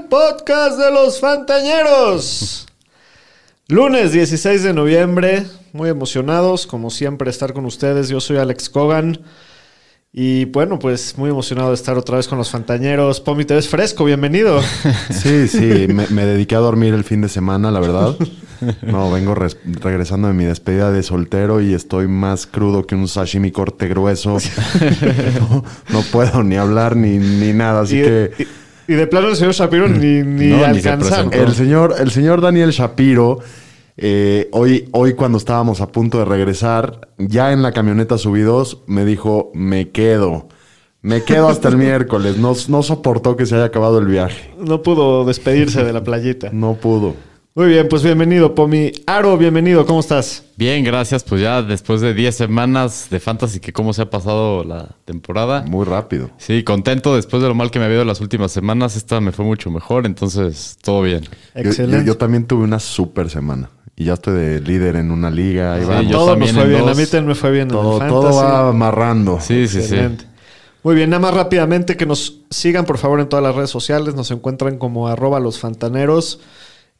[0.00, 2.66] Podcast de los Fantañeros.
[3.68, 8.08] Lunes 16 de noviembre, muy emocionados, como siempre, estar con ustedes.
[8.08, 9.20] Yo soy Alex Cogan.
[10.12, 13.20] Y bueno, pues muy emocionado de estar otra vez con los Fantañeros.
[13.20, 14.60] Pomi, te ves fresco, bienvenido.
[15.10, 18.16] Sí, sí, me, me dediqué a dormir el fin de semana, la verdad.
[18.82, 23.08] No, vengo res- regresando de mi despedida de soltero y estoy más crudo que un
[23.08, 24.38] sashimi corte grueso.
[25.40, 28.30] No, no puedo ni hablar ni, ni nada, así y, que...
[28.38, 28.46] y-
[28.88, 31.30] y de plano el señor Shapiro ni, ni No, ni se alcanzamos.
[31.32, 31.42] presentó.
[31.42, 33.38] El señor, el señor Daniel Shapiro,
[33.96, 39.04] eh, hoy, hoy cuando estábamos a punto de regresar, ya en la camioneta subidos, me
[39.04, 40.48] dijo, me quedo.
[41.02, 42.36] Me quedo hasta el miércoles.
[42.36, 44.52] No, no soportó que se haya acabado el viaje.
[44.58, 46.50] No pudo despedirse de la playita.
[46.52, 47.14] No pudo.
[47.56, 48.92] Muy bien, pues bienvenido, Pomi.
[49.06, 50.42] Aro, bienvenido, ¿cómo estás?
[50.56, 51.24] Bien, gracias.
[51.24, 55.62] Pues ya después de 10 semanas de Fantasy, que cómo se ha pasado la temporada.
[55.62, 56.28] Muy rápido.
[56.36, 58.94] Sí, contento después de lo mal que me había ido las últimas semanas.
[58.94, 61.22] Esta me fue mucho mejor, entonces todo bien.
[61.22, 62.04] Yo- Yo, Excelente.
[62.06, 63.70] yo también tuve una super semana.
[63.96, 65.78] Y ya estoy de líder en una liga.
[65.80, 66.82] Sí, todo también fue en bien.
[66.82, 66.90] dos.
[66.90, 69.38] A mí también me fue bien todo, en el todo va amarrando.
[69.40, 69.94] Sí, sí, sí.
[69.94, 70.26] Excelente.
[70.82, 74.14] Muy bien, nada más rápidamente que nos sigan por favor en todas las redes sociales.
[74.14, 76.40] Nos encuentran como arroba los fantaneros.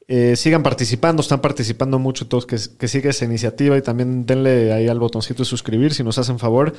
[0.09, 4.73] Eh, sigan participando, están participando mucho todos que, que siga esa iniciativa y también denle
[4.73, 6.75] ahí al botoncito de suscribir si nos hacen favor.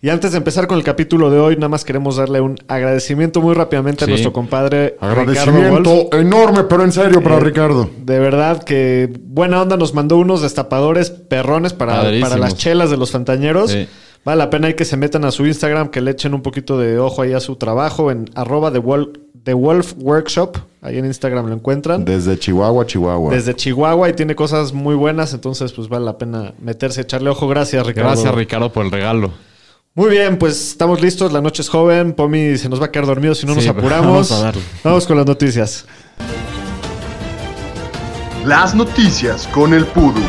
[0.00, 3.40] Y antes de empezar con el capítulo de hoy, nada más queremos darle un agradecimiento
[3.40, 5.20] muy rápidamente a nuestro compadre Ricardo.
[5.20, 7.88] Agradecimiento enorme, pero en serio, para Eh, Ricardo.
[7.98, 12.96] De verdad que buena onda nos mandó unos destapadores perrones para, para las chelas de
[12.96, 13.70] los fantañeros.
[13.70, 13.86] Sí.
[14.24, 16.78] Vale la pena ahí que se metan a su Instagram, que le echen un poquito
[16.78, 19.08] de ojo ahí a su trabajo en arroba Wolf,
[19.44, 20.56] The Wolf Workshop.
[20.80, 22.04] Ahí en Instagram lo encuentran.
[22.04, 23.32] Desde Chihuahua, Chihuahua.
[23.34, 27.48] Desde Chihuahua y tiene cosas muy buenas, entonces pues vale la pena meterse, echarle ojo.
[27.48, 28.10] Gracias, Ricardo.
[28.10, 29.30] Gracias, Ricardo, por el regalo.
[29.94, 31.32] Muy bien, pues estamos listos.
[31.32, 32.14] La noche es joven.
[32.14, 34.30] Pomi se nos va a quedar dormido si no nos Sí, apuramos.
[34.30, 34.52] vamos a.
[34.84, 35.84] Vamos con las noticias.
[38.46, 40.20] Las noticias con el Pudu.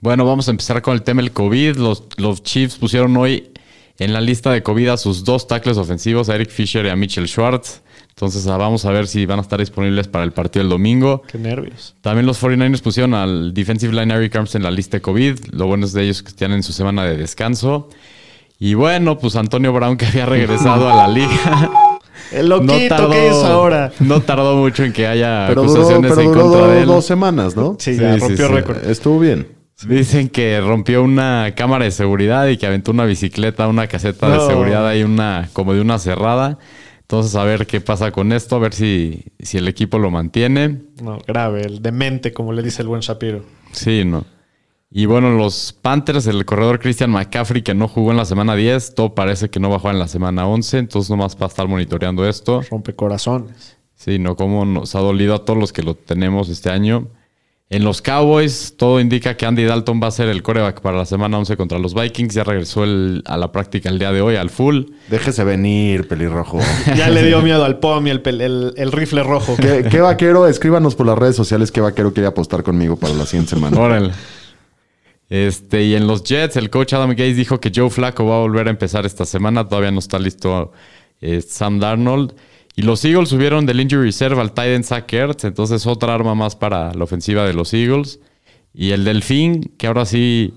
[0.00, 1.76] Bueno, vamos a empezar con el tema del COVID.
[1.76, 3.50] Los, los Chiefs pusieron hoy
[3.98, 6.96] en la lista de COVID a sus dos tackles ofensivos, a Eric Fisher y a
[6.96, 7.82] Mitchell Schwartz.
[8.10, 11.22] Entonces ah, vamos a ver si van a estar disponibles para el partido del domingo.
[11.30, 11.94] Qué nervios.
[12.00, 15.38] También los 49ers pusieron al defensive line Eric Armstead en la lista de COVID.
[15.52, 17.88] Lo bueno es de ellos que están en su semana de descanso.
[18.58, 21.70] Y bueno, pues Antonio Brown que había regresado a la liga.
[22.32, 23.92] El loquito, ¿qué hizo ahora?
[24.00, 26.86] no tardó mucho en que haya pero duró, acusaciones pero en duró contra de él.
[26.86, 27.76] dos semanas, ¿no?
[27.78, 28.52] Sí, Sí, ya sí, rompió sí.
[28.52, 28.90] récord.
[28.90, 29.46] Estuvo bien.
[29.86, 34.42] Dicen que rompió una cámara de seguridad y que aventó una bicicleta, una caseta No.
[34.42, 36.58] de seguridad ahí una, como de una cerrada.
[37.02, 40.82] Entonces a ver qué pasa con esto, a ver si, si el equipo lo mantiene.
[41.02, 43.44] No, grave, el demente, como le dice el buen Shapiro.
[43.72, 44.24] Sí, no.
[44.90, 48.94] Y bueno, los Panthers, el corredor Christian McCaffrey, que no jugó en la semana 10,
[48.94, 51.68] todo parece que no va a jugar en la semana 11, entonces nomás para estar
[51.68, 52.62] monitoreando esto.
[52.70, 53.76] Rompe corazones.
[53.94, 57.08] Sí, no, como nos ha dolido a todos los que lo tenemos este año.
[57.70, 61.04] En los Cowboys, todo indica que Andy Dalton va a ser el coreback para la
[61.04, 62.32] semana 11 contra los Vikings.
[62.32, 64.84] Ya regresó el- a la práctica el día de hoy, al full.
[65.10, 66.60] Déjese venir, pelirrojo.
[66.96, 69.54] Ya le dio miedo al POM y el, pel- el- el rifle rojo.
[69.60, 70.46] ¿Qué, qué vaquero?
[70.46, 73.78] Escríbanos por las redes sociales qué vaquero quiere apostar conmigo para la siguiente semana.
[73.78, 74.12] Órale.
[75.28, 78.40] Este, y en los Jets, el coach Adam Gates dijo que Joe Flacco va a
[78.40, 79.68] volver a empezar esta semana.
[79.68, 80.72] Todavía no está listo
[81.20, 82.32] eh, Sam Darnold.
[82.78, 86.54] Y los Eagles subieron del injury reserve al Titan Zach Ertz, entonces otra arma más
[86.54, 88.20] para la ofensiva de los Eagles.
[88.72, 90.54] Y el Delfín, que ahora sí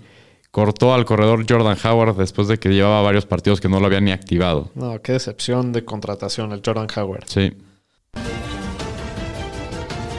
[0.51, 4.05] cortó al corredor Jordan Howard después de que llevaba varios partidos que no lo habían
[4.05, 4.69] ni activado.
[4.75, 7.23] No, qué decepción de contratación el Jordan Howard.
[7.25, 7.53] Sí.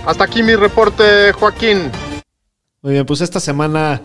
[0.04, 1.88] Hasta aquí mi reporte, Joaquín.
[2.82, 4.02] Muy bien, pues esta semana...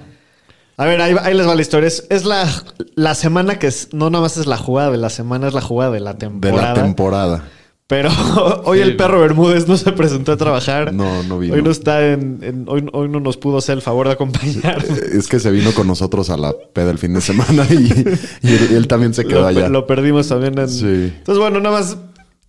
[0.80, 1.88] A ver, ahí, ahí les va la historia.
[1.88, 2.48] Es, es la,
[2.94, 5.62] la semana que es, no nada más es la jugada de la semana, es la
[5.62, 6.76] jugada de la De temporada.
[6.76, 7.50] la temporada.
[7.88, 8.10] Pero
[8.66, 8.84] hoy Sí.
[8.84, 10.94] el perro Bermúdez no se presentó a trabajar.
[10.94, 11.54] No, no vino.
[11.56, 14.84] Hoy no está en, en- hoy, hoy no nos pudo hacer el favor de acompañar.
[15.14, 18.06] Es que se vino con nosotros a la peda el fin de semana y,
[18.44, 19.70] y él, también se quedó lo, allá.
[19.70, 20.68] lo perdimos también en.
[20.70, 20.86] Sí.
[21.18, 21.98] Entonces, bueno, nada más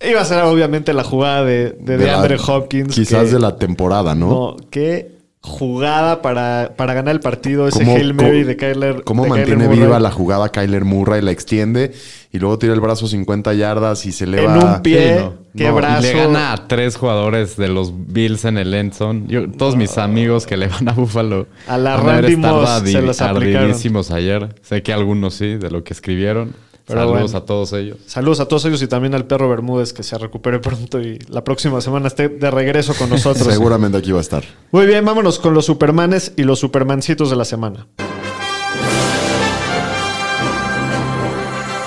[0.01, 2.93] iba a ser obviamente la jugada de, de, De DeAndre Hopkins.
[2.93, 4.27] Quizás que- de la temporada, ¿no?
[4.29, 9.03] No, qué jugada para, para ganar el partido, ese ¿Cómo- Hail Mary de Kyler.
[9.03, 9.79] ¿Cómo de Kyler mantiene Murray.
[9.87, 11.21] viva la jugada Kyler Murray?
[11.21, 11.93] La extiende
[12.31, 14.55] y luego tira el brazo 50 yardas y se eleva.
[14.57, 15.33] En un pie, Sí, no.
[15.55, 16.01] qué No, brazo.
[16.01, 19.23] Le gana a tres jugadores de los Bills en el endzone.
[19.27, 23.21] Yo, todos mis amigos que le van a Buffalo A la Randy Moss se los
[23.21, 23.73] aplicaron.
[24.13, 24.55] ayer.
[24.61, 26.53] Sé que algunos sí, de lo que escribieron.
[26.89, 27.37] Pero Saludos bueno.
[27.37, 27.97] a todos ellos.
[28.07, 31.43] Saludos a todos ellos y también al perro Bermúdez que se recupere pronto y la
[31.43, 33.47] próxima semana esté de regreso con nosotros.
[33.53, 34.43] Seguramente aquí va a estar.
[34.71, 37.85] Muy bien, vámonos con los Supermanes y los Supermancitos de la semana.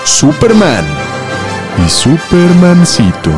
[0.05, 0.85] Superman
[1.85, 3.33] y Supermancito.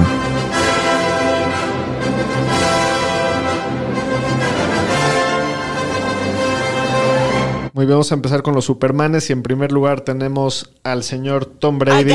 [7.74, 11.44] Muy bien, vamos a empezar con los Supermanes y en primer lugar tenemos al señor
[11.44, 12.12] Tom Brady,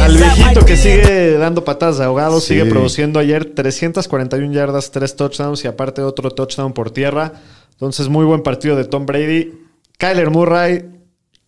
[0.00, 2.54] al viejito que sigue dando patadas de ahogado, Sí.
[2.54, 7.34] sigue produciendo ayer 341 yardas, 3 touchdowns y aparte otro touchdown por tierra.
[7.72, 9.52] Entonces, muy buen partido de Tom Brady.
[9.98, 10.86] Kyler Murray,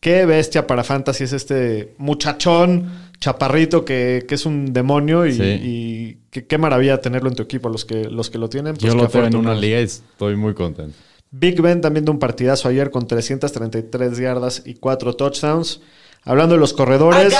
[0.00, 2.90] qué bestia para Fantasy es este muchachón,
[3.20, 5.42] chaparrito que, que es un demonio y, Sí.
[5.42, 8.74] y que- qué maravilla tenerlo en tu equipo, los que, los que lo tienen.
[8.74, 10.96] pues Yo lo tengo en una liga y estoy muy contento.
[11.30, 15.80] Big Ben también de un partidazo ayer con 333 yardas y 4 touchdowns.
[16.28, 17.32] Hablando de los corredores,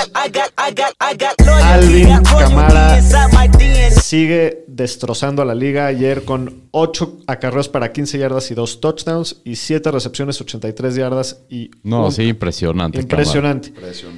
[1.61, 3.01] Alvin Kamara
[4.01, 9.41] sigue destrozando a la liga ayer con 8 acarreos para 15 yardas y 2 touchdowns
[9.43, 12.99] y 7 recepciones, 83 yardas y No, un- sí, impresionante.
[13.01, 13.73] impresionante.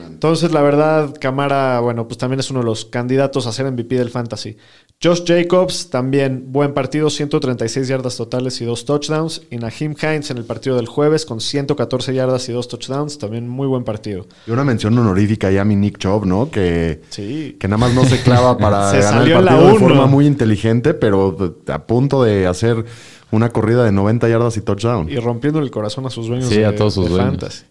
[0.06, 3.96] Entonces, la verdad, Camara, bueno, pues también es uno de los candidatos a ser MVP
[3.96, 4.56] del Fantasy.
[5.02, 9.44] Josh Jacobs, también buen partido, 136 yardas totales y 2 touchdowns.
[9.50, 13.48] Y Naheem Hines en el partido del jueves con 114 yardas y 2 touchdowns, también
[13.48, 14.28] muy buen partido.
[14.46, 16.52] Y una mención honorífica ahí a mi Nick Chubb, ¿no?
[16.52, 17.56] Que, Sí.
[17.58, 20.94] que nada más no se clava para Se ganar el partido de forma muy inteligente,
[20.94, 22.84] pero a punto de hacer
[23.32, 25.10] una corrida de 90 yardas y touchdown.
[25.10, 27.30] Y rompiendo el corazón a sus dueños Sí, de, a todos sus dueños.
[27.40, 27.64] Fantasy.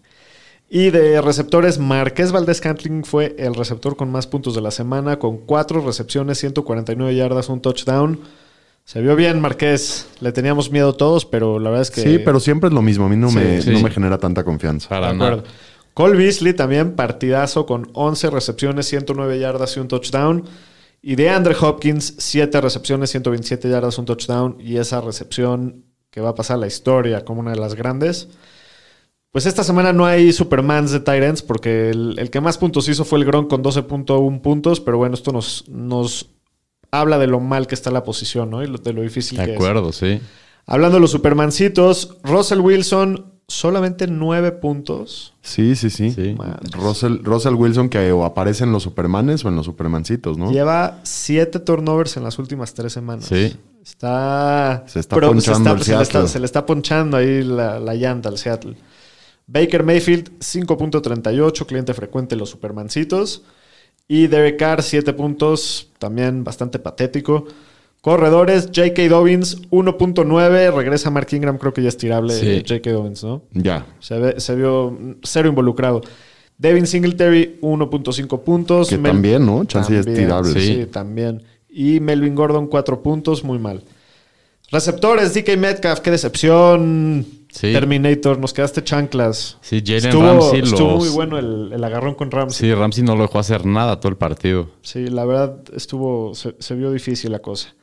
[0.69, 5.17] Y de receptores, Marqués Valdés Cantling fue el receptor con más puntos de la semana,
[5.17, 8.19] con 4 recepciones, 149 yardas, un touchdown.
[8.85, 10.07] Se vio bien, Marqués.
[10.19, 12.01] Le teníamos miedo todos, pero la verdad es que.
[12.01, 13.05] Sí, pero siempre es lo mismo.
[13.05, 13.71] A mí no, Sí, me, sí.
[13.71, 14.89] no me genera tanta confianza.
[14.89, 15.31] Para De nada.
[15.31, 15.49] acuerdo.
[15.95, 20.45] Cole Beasley también, partidazo con 11 recepciones, 109 yardas y un touchdown.
[21.01, 24.57] Y de Andre Hopkins, 7 recepciones, 127 yardas, un touchdown.
[24.59, 28.27] Y esa recepción que va a pasar a la historia como una de las grandes.
[29.31, 33.05] Pues esta semana no hay Supermans de Tyrants porque el, el que más puntos hizo
[33.05, 34.79] fue el Gron con 12.1 puntos.
[34.79, 36.31] Pero bueno, esto nos, nos
[36.91, 38.63] habla de lo mal que está la posición, ¿no?
[38.63, 39.57] Y lo- de lo difícil que De es.
[39.57, 40.19] acuerdo, sí.
[40.65, 45.33] Hablando de los Supermancitos, Russell Wilson, solamente 9 puntos.
[45.41, 46.15] Sí, sí, sí.
[46.71, 50.51] Russell, Russell Wilson que o aparece en los Supermanes o en los Supermancitos, ¿no?
[50.51, 53.25] Lleva siete turnovers en las últimas tres semanas.
[53.25, 53.55] Sí.
[53.83, 54.83] Está.
[54.87, 58.29] Se está ponchando el se, le está, se le está ponchando ahí la, la llanta
[58.29, 58.75] al Seattle.
[59.51, 63.43] Baker Mayfield, 5.38, cliente frecuente de los Supermancitos.
[64.07, 67.45] Y Derek Carr, 7 puntos, también bastante patético.
[68.01, 69.07] Corredores, J.K.
[69.09, 70.73] Dobbins, 1.9.
[70.75, 72.63] Regresa Mark Ingram, creo que ya es tirable Sí.
[72.67, 72.91] J.K.
[72.91, 73.41] Dobbins, ¿no?
[73.53, 73.85] Ya.
[73.99, 76.01] Se, ve- se vio cero involucrado.
[76.57, 78.89] Devin Singletary, 1.5 puntos.
[78.89, 79.63] Que Mel- también, ¿no?
[79.65, 80.53] Chance es También, tirable.
[80.53, 80.85] Sí, Sí.
[80.85, 81.43] también.
[81.69, 83.83] Y Melvin Gordon, 4 puntos, muy mal.
[84.71, 87.25] Receptores, DK Metcalf, qué decepción.
[87.51, 87.73] Sí.
[87.73, 89.57] Terminator, nos quedaste chanclas.
[89.61, 92.69] Sí, Jalen Estuvo, Ramsey estuvo los- muy bueno el, el agarrón con Ramsey.
[92.69, 94.69] Sí, Ramsey no lo dejó hacer nada todo el partido.
[94.81, 97.73] Sí, la verdad estuvo, se, se vio difícil la cosa.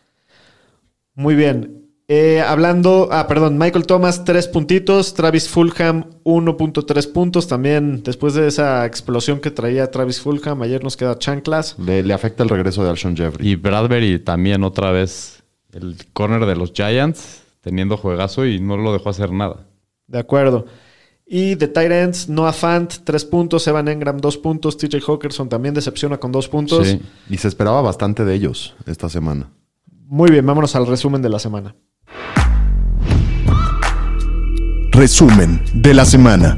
[1.15, 1.83] Muy bien.
[2.09, 5.15] Eh, hablando, ah, perdón, Michael Thomas, tres puntitos.
[5.15, 7.49] Travis Fulham, 1.3 puntos.
[7.49, 11.77] También después de esa explosión que traía Travis Fulham, ayer nos queda chanclas.
[11.79, 13.49] Le, le afecta el regreso de Alshon Jeffrey.
[13.49, 18.93] Y Bradbury también otra vez el corner de los Giants teniendo juegazo y no lo
[18.93, 19.67] dejó hacer nada.
[20.07, 20.67] De acuerdo.
[21.27, 23.67] Y de Tyrants, Noah Fant, 3 puntos.
[23.67, 24.77] Evan Engram, 2 puntos.
[24.77, 26.87] TJ Hawkinson también decepciona con 2 puntos.
[26.87, 27.03] Sí.
[27.29, 29.51] Y se esperaba bastante de ellos esta semana.
[30.05, 31.75] Muy bien, vámonos al resumen de la semana.
[34.93, 36.57] Resumen de la semana.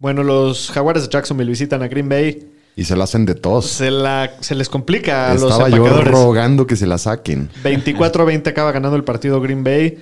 [0.00, 2.50] Bueno, los Jaguares de Jacksonville visitan a Green Bay.
[2.76, 3.66] Y se la hacen de tos.
[3.66, 7.48] Se, la, se les complica a los Estaba yo rogando que se la saquen.
[7.64, 9.98] 24-20 acaba ganando el partido Green Bay.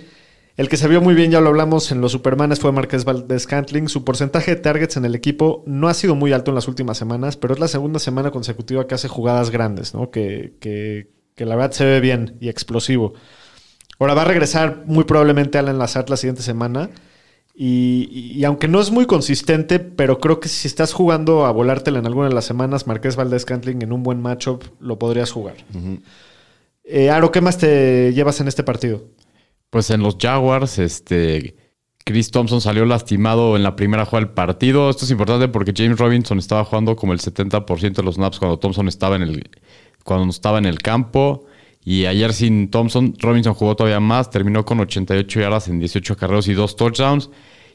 [0.56, 3.46] El que se vio muy bien, ya lo hablamos en los Supermanes, fue Marqués Valdez
[3.46, 3.88] Cantling.
[3.88, 6.98] Su porcentaje de targets en el equipo no ha sido muy alto en las últimas
[6.98, 10.10] semanas, pero es la segunda semana consecutiva que hace jugadas grandes, ¿no?
[10.10, 13.14] Que, que, que la verdad se ve bien y explosivo.
[14.00, 16.90] Ahora va a regresar muy probablemente Alan Lazard la siguiente semana.
[17.56, 22.00] Y, y aunque no es muy consistente, pero creo que si estás jugando a volártela
[22.00, 25.56] en alguna de las semanas, Marqués Valdés Cantling en un buen matchup, lo podrías jugar.
[26.82, 29.04] Eh, Aro, ¿qué más te llevas en este partido?
[29.70, 31.56] Pues en los Jaguars, este.
[32.04, 34.90] Chris Thompson salió lastimado en la primera jugada del partido.
[34.90, 38.58] Esto es importante porque James Robinson estaba jugando como el 70% de los snaps cuando
[38.58, 39.50] Thompson estaba en el,
[40.04, 41.46] cuando estaba en el campo.
[41.84, 44.30] Y ayer sin Thompson, Robinson jugó todavía más.
[44.30, 47.28] Terminó con 88 yardas en 18 carreros y dos touchdowns.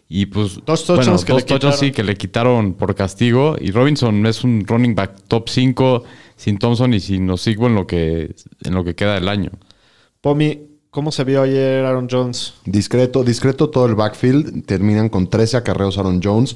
[0.08, 0.60] Y pues.
[0.66, 1.96] Dos touchdowns que dos le touchdowns sí quitaron.
[1.96, 3.56] que le quitaron por castigo.
[3.62, 6.04] Y Robinson es un running back top 5
[6.36, 9.52] sin Thompson y sin Osigbo en lo que, en lo que queda del año.
[10.22, 12.56] Pomi, ¿cómo se vio ayer Aaron Jones?
[12.66, 14.66] Discreto, discreto todo el backfield.
[14.66, 16.56] Terminan con 13 acarreos Aaron Jones.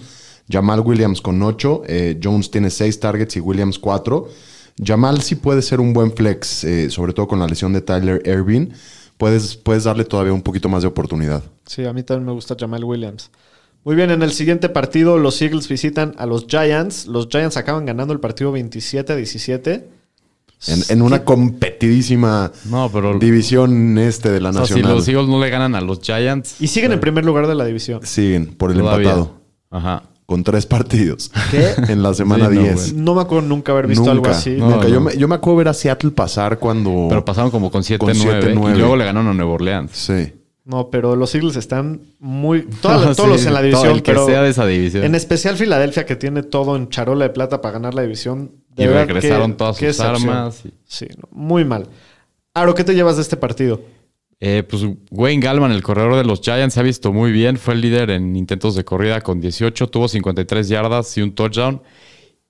[0.49, 1.83] Jamal Williams con 8.
[1.87, 4.27] eh, Jones tiene 6 targets y Williams 4.
[4.83, 8.21] Jamal sí puede ser un buen flex, eh, sobre todo con la lesión de Tyler
[8.25, 8.67] Irving.
[9.17, 11.43] Puedes, puedes darle todavía un poquito más de oportunidad.
[11.65, 13.29] Sí, a mí también me gusta Jamal Williams.
[13.85, 17.05] Muy bien, en el siguiente partido los Eagles visitan a los Giants.
[17.05, 19.89] Los Giants acaban ganando el partido 27 a 17.
[20.67, 23.19] En, en una competidísima No, pero.
[23.19, 24.95] división este de la o sea, si nacional.
[24.95, 26.55] los Eagles no le ganan a los Giants.
[26.61, 27.99] Y siguen en primer lugar de la división.
[28.05, 29.11] Siguen por el todavía.
[29.11, 29.41] empatado.
[29.69, 30.03] Ajá.
[30.25, 31.31] Con tres partidos.
[31.51, 31.73] ¿Qué?
[31.91, 32.73] en la semana Sí, no, 10.
[32.75, 33.03] güey.
[33.03, 34.51] No me acuerdo nunca haber visto nunca, algo así.
[34.57, 34.87] No, nunca.
[34.87, 37.07] Yo, me, yo me acuerdo ver a Seattle pasar cuando.
[37.09, 38.75] Pero pasaron como con 7-9 Con 7-9.
[38.75, 39.91] y luego le ganaron a Nueva Orleans.
[39.91, 40.33] Sí.
[40.65, 42.61] No, pero los Eagles están muy...
[42.81, 45.03] todos Sí, los en la todo división, el que pero sea de esa división.
[45.03, 48.51] en especial Filadelfia que tiene todo en charola de plata para ganar la división.
[48.73, 50.29] De Y regresaron qué- todas qué sus excepción.
[50.33, 51.87] armas y- Sí, no, muy mal.
[52.53, 53.81] Aro, ¿qué te llevas de este partido?
[54.39, 57.57] Eh, pues Wayne Gallman, el corredor de los Giants, se ha visto muy bien.
[57.57, 59.87] Fue el líder en intentos de corrida con 18.
[59.87, 61.81] Tuvo 53 yardas y un touchdown.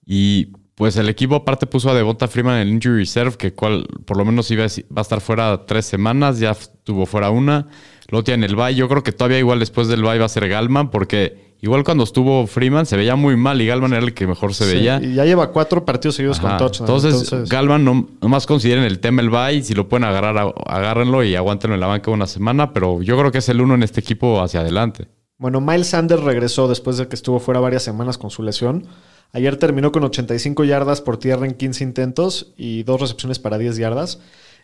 [0.06, 3.88] Y pues el equipo aparte puso a Devonta Freeman en el injury reserve, que cual,
[4.06, 6.40] por lo menos iba a, va a estar fuera tres semanas.
[6.40, 7.68] Ya estuvo fuera una.
[8.10, 8.76] Luego tiene el bye.
[8.76, 12.04] Yo creo que todavía igual después del bye va a ser Gallman, porque igual cuando
[12.04, 15.02] estuvo Freeman se veía muy mal y Gallman era el que mejor se Sí, veía.
[15.02, 16.50] Y ya lleva cuatro partidos seguidos Ajá.
[16.50, 16.88] con touchdown.
[16.90, 19.64] Entonces, Entonces, Galvan no, nomás consideren el tema el bye.
[19.64, 22.74] Si lo pueden agarrar, agárrenlo y aguántenlo en la banca una semana.
[22.74, 25.08] Pero yo creo que es el uno en este equipo hacia adelante.
[25.38, 28.86] Bueno, Miles Sanders regresó después de que estuvo fuera varias semanas con su lesión.
[29.32, 33.78] Ayer terminó con 85 yardas por tierra en 15 intentos y dos recepciones para 10
[33.78, 34.20] yardas.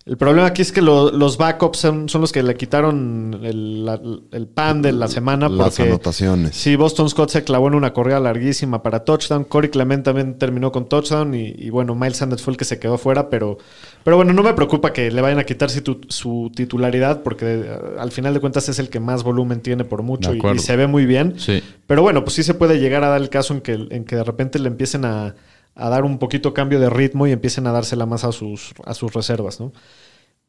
[0.10, 3.86] El problema aquí es que lo- los backups son, son los que le quitaron el,
[3.86, 4.02] la-
[4.32, 5.48] el pan de la semana.
[5.48, 6.56] Las porque anotaciones.
[6.56, 9.44] Sí, Boston Scott se clavó en una corrida larguísima para touchdown.
[9.44, 11.36] Corey Clement también terminó con touchdown.
[11.36, 13.30] Y, y bueno, Miles Sanders fue el que se quedó fuera.
[13.30, 13.60] Pero,
[14.04, 17.80] pero bueno, no me preocupa que le vayan a quitar su, su titularidad porque eh,
[18.00, 20.76] al final de cuentas es el que más volumen tiene por mucho y, y se
[20.76, 21.36] ve muy bien.
[21.38, 21.62] Sí.
[21.86, 24.16] Pero bueno, pues sí se puede llegar a dar el caso en que, en que
[24.16, 25.36] de repente le empiecen a,
[25.80, 28.94] a dar un poquito cambio de ritmo y empiecen a dársela más a sus, a
[28.94, 29.72] sus reservas, ¿no?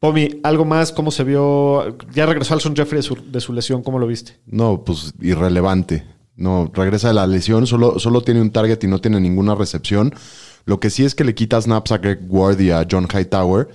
[0.01, 0.93] Pomi, ¿algo más?
[0.93, 1.99] ¿Cómo se vio?
[2.13, 4.39] Ya regresó Alson Jeffrey de su, de su lesión, ¿cómo lo viste?
[4.47, 6.05] No, pues irrelevante.
[6.37, 10.15] No, regresa de la lesión, solo, solo tiene un target y no tiene ninguna recepción.
[10.65, 13.69] Lo que sí es que le quita snaps a Greg Ward y a John Hightower.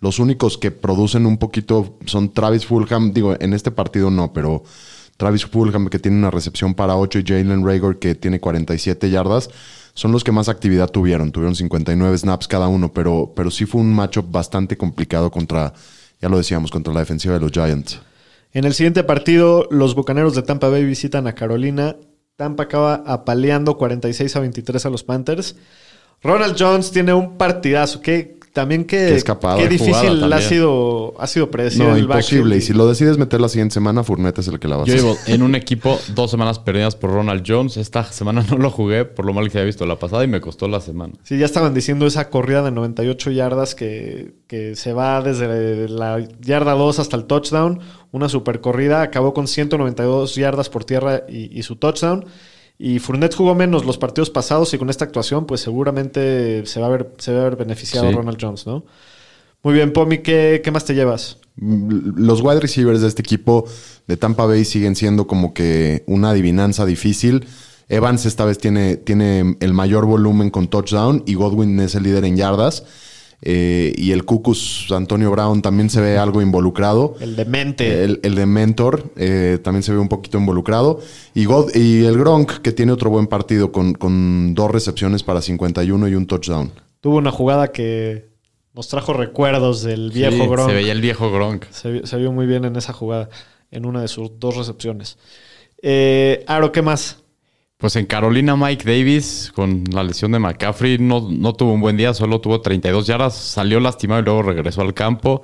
[0.00, 3.12] Los únicos que producen un poquito son Travis Fulham.
[3.12, 4.64] Digo, en este partido no, pero
[5.16, 9.48] Travis Fulham que tiene una recepción para 8 y Jalen Rager que tiene 47 yardas.
[10.00, 11.30] Son los que más actividad tuvieron.
[11.30, 15.74] Tuvieron 59 snaps cada uno, pero, pero sí fue un matchup bastante complicado contra,
[16.22, 18.00] ya lo decíamos, contra la defensiva de los Giants.
[18.54, 21.96] En el siguiente partido, los Bucaneros de Tampa Bay visitan a Carolina.
[22.36, 25.56] Tampa acaba apaleando 46 a 23 a los Panthers.
[26.22, 28.00] Ronald Jones tiene un partidazo.
[28.00, 32.02] Que también que, Qué escapada qué de difícil ha sido, ha sido predecir No, el
[32.02, 32.56] imposible.
[32.56, 34.86] Y si lo decides meter la siguiente semana, Fournette es el que la va a
[34.86, 35.04] Yo hacer.
[35.04, 37.76] llevo en un equipo dos semanas perdidas por Ronald Jones.
[37.76, 40.40] Esta semana no lo jugué por lo mal que había visto la pasada y me
[40.40, 41.14] costó la semana.
[41.22, 46.18] Sí, ya estaban diciendo esa corrida de 98 yardas que, que se va desde la
[46.40, 47.80] yarda 2 hasta el touchdown.
[48.10, 49.02] Una super corrida.
[49.02, 52.24] Acabó con 192 yardas por tierra y, y su touchdown.
[52.82, 56.86] Y Fournette jugó menos los partidos pasados y con esta actuación, pues seguramente se va
[56.86, 58.14] a ver, se va a ver beneficiado Sí.
[58.14, 58.84] Ronald Jones, ¿no?
[59.62, 61.36] Muy bien, Pomi, ¿qué, qué más te llevas?
[61.56, 63.66] Mm, Los wide receivers de este equipo
[64.06, 67.46] de Tampa Bay siguen siendo como que una adivinanza difícil.
[67.90, 72.24] Evans esta vez tiene, tiene el mayor volumen con touchdown y Godwin es el líder
[72.24, 72.84] en yardas.
[73.42, 77.14] Eh, y el Cucus Antonio Brown también se ve algo involucrado.
[77.20, 78.04] El demente.
[78.04, 81.00] El, el de Mentor eh, también se ve un poquito involucrado.
[81.34, 85.40] Y, God- y el Gronk, que tiene otro buen partido con, con dos recepciones para
[85.40, 86.70] 51 y un touchdown.
[87.00, 88.28] Tuvo una jugada que
[88.74, 90.68] nos trajo recuerdos del viejo Sí, Gronk.
[90.68, 91.64] Se veía el viejo Gronk.
[91.70, 93.30] Se, vio- se vio muy bien en esa jugada,
[93.70, 95.16] en una de sus dos recepciones.
[95.82, 97.19] Eh, Aro, ¿qué más?
[97.80, 101.96] Pues en Carolina, Mike Davis, con la lesión de McCaffrey, no, no tuvo un buen
[101.96, 105.40] día, solo tuvo 32 yardas, salió lastimado y luego regresó al campo.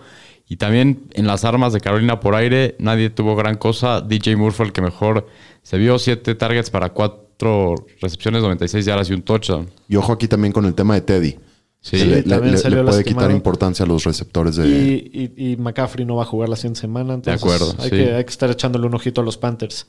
[0.47, 4.03] Y también en las armas de Carolina por aire, nadie tuvo gran cosa.
[4.03, 5.27] DJ Moore el que mejor
[5.63, 5.99] se vio.
[5.99, 9.71] Siete targets para cuatro recepciones, 96 yardas y un touchdown.
[9.89, 11.39] Y ojo aquí también con el tema de Teddy.
[11.81, 13.27] Sí, le, también le- salió le puede lastimado.
[13.29, 14.67] quitar importancia a los receptores de...
[14.69, 17.15] Y, y- y McCaffrey no va a jugar la siguiente semana.
[17.15, 17.97] Entonces acuerdo, Hay, sí.
[17.97, 19.87] que, hay que estar echándole un ojito a los Panthers.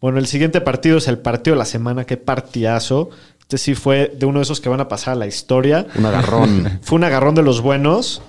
[0.00, 2.04] Bueno, el siguiente partido es el partido de la semana.
[2.04, 3.08] Qué partidazo.
[3.40, 5.86] Este sí fue de uno de esos que van a pasar a la historia.
[5.94, 6.78] Un agarrón.
[6.82, 8.20] Fue un agarrón de los buenos.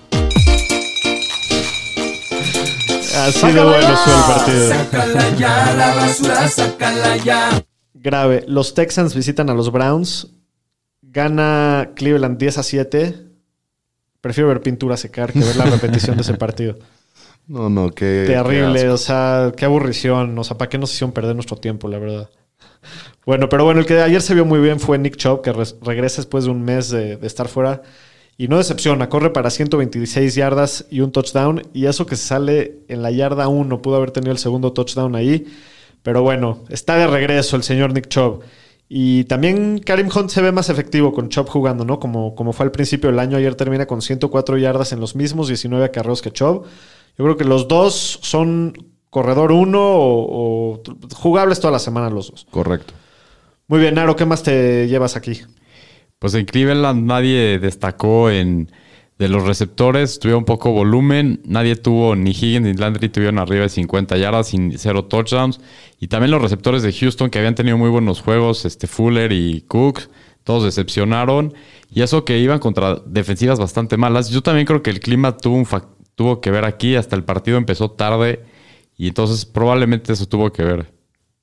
[3.16, 4.70] Así de bueno estuvo el partido.
[4.70, 7.64] Sácala ya, la basura, sácala ya.
[7.94, 8.44] Grave.
[8.48, 10.28] Los Texans visitan a los Browns.
[11.14, 13.16] Gana Cleveland 10 a 7.
[14.22, 16.78] Prefiero ver pintura secar que ver la repetición de ese partido.
[17.48, 18.24] No, no, qué...
[18.26, 20.38] Terrible, qué o sea, qué aburrición.
[20.40, 22.30] O sea, ¿para qué nos hicieron perder nuestro tiempo, la verdad?
[23.26, 25.76] Bueno, pero bueno, el que ayer se vio muy bien fue Nick Chubb, que res-
[25.82, 27.82] regresa después de un mes de, de estar fuera.
[28.38, 31.62] Y no decepciona, corre para 126 yardas y un touchdown.
[31.74, 35.16] Y eso que se sale en la yarda 1, pudo haber tenido el segundo touchdown
[35.16, 35.46] ahí.
[36.02, 38.42] Pero bueno, está de regreso el señor Nick Chubb.
[38.96, 42.00] Y también Karim Hunt se ve más efectivo con Chubb jugando, ¿no?
[42.00, 43.38] Como, como fue al principio del año.
[43.38, 46.66] Ayer termina con 104 yardas en los mismos 19 acarreos que Chubb.
[47.18, 48.78] Yo creo que los dos son
[49.10, 50.84] corredor 1 o, o
[51.16, 52.46] jugables toda la semana los dos.
[52.52, 52.94] Correcto.
[53.66, 55.42] Muy bien, Naro, ¿qué más te llevas aquí?
[56.20, 58.72] Pues en Cleveland nadie destacó en
[59.20, 63.70] de los receptores, tuvieron poco volumen, nadie tuvo, ni Higgins ni Landry tuvieron arriba de
[63.70, 65.60] 50 yardas sin cero touchdowns.
[66.00, 69.62] Y también los receptores de Houston que habían tenido muy buenos juegos, este Fuller y
[69.62, 70.02] Cook,
[70.44, 71.54] todos decepcionaron.
[71.90, 74.30] Y eso que iban contra defensivas bastante malas.
[74.30, 75.64] Yo también creo que el clima tuvo,
[76.16, 78.44] tuvo que ver aquí, hasta el partido empezó tarde
[78.98, 80.94] y entonces probablemente eso tuvo que ver.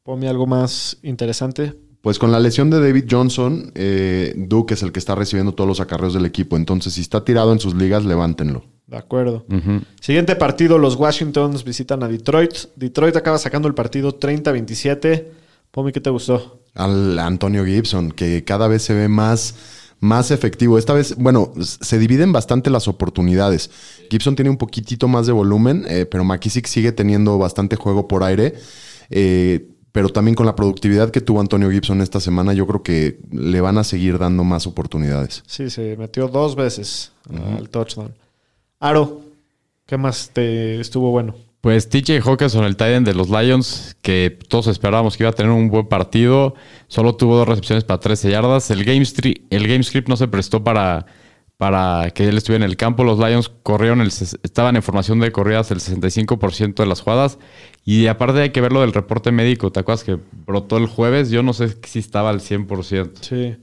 [0.03, 1.75] Ponme algo más interesante.
[2.02, 5.69] Pues con la lesión de David Johnson, eh, Duke es el que está recibiendo todos
[5.69, 6.57] los acarreos del equipo.
[6.57, 8.64] Entonces, si está tirado en sus ligas, levántenlo.
[8.87, 9.45] De acuerdo.
[10.00, 12.52] Siguiente partido, los Washingtons visitan a Detroit.
[12.75, 15.26] Detroit acaba sacando el partido 30-27.
[15.71, 16.62] Pomi, ¿qué te gustó?
[16.75, 19.54] Al Antonio Gibson, que cada vez se ve más,
[20.00, 20.76] más efectivo.
[20.76, 23.71] Esta vez, bueno, se dividen bastante las oportunidades.
[24.11, 28.25] Gibson tiene un poquitito más de volumen, eh, pero McKissick sigue teniendo bastante juego por
[28.25, 28.54] aire.
[29.11, 33.19] Eh, pero también con la productividad que tuvo Antonio Gibson esta semana, yo creo que
[33.32, 35.43] le van a seguir dando más oportunidades.
[35.47, 37.12] Sí, se metió dos veces
[37.56, 38.15] al touchdown.
[38.78, 39.21] Aro,
[39.86, 41.34] ¿qué más te estuvo bueno?
[41.60, 45.34] Pues TJ Hawkinson, el tight end de los Lions, que todos esperábamos que iba a
[45.34, 46.54] tener un buen partido,
[46.88, 48.71] solo tuvo dos recepciones para 13 yardas.
[48.71, 49.02] El game,
[49.50, 51.04] el game script no se prestó para,
[51.58, 53.04] para que él estuviera en el campo.
[53.04, 57.38] Los Lions corrieron, el, estaban en formación de corridas el 65% de las jugadas.
[57.84, 59.73] Y aparte hay que ver lo del reporte médico.
[59.73, 61.30] ¿Te acuerdas que brotó el jueves?
[61.30, 63.10] Yo no sé si estaba al 100%.
[63.21, 63.56] Sí.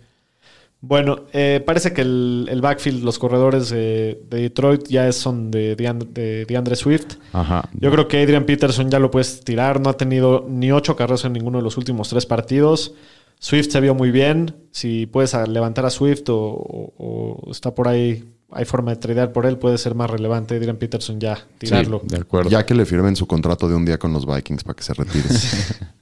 [0.80, 5.75] Bueno, eh, parece que el, el backfield, los corredores de, de Detroit ya son de,
[5.75, 7.15] Deand- de DeAndre Swift.
[7.34, 7.67] Ajá.
[7.73, 9.82] Yo creo que Adrian Peterson ya lo puedes tirar.
[9.82, 12.93] No ha tenido ni ocho carreras en ninguno de los últimos tres partidos.
[13.39, 14.56] Swift se vio muy bien.
[14.71, 19.33] Si puedes levantar a Swift o, o- o está por ahí, hay forma de tradear
[19.33, 20.55] por él, puede ser más relevante.
[20.55, 22.01] Adrian Peterson ya, tirarlo.
[22.01, 22.49] Sí, de acuerdo.
[22.49, 24.93] Ya que le firmen su contrato de un día con los Vikings para que se
[24.93, 25.25] retire.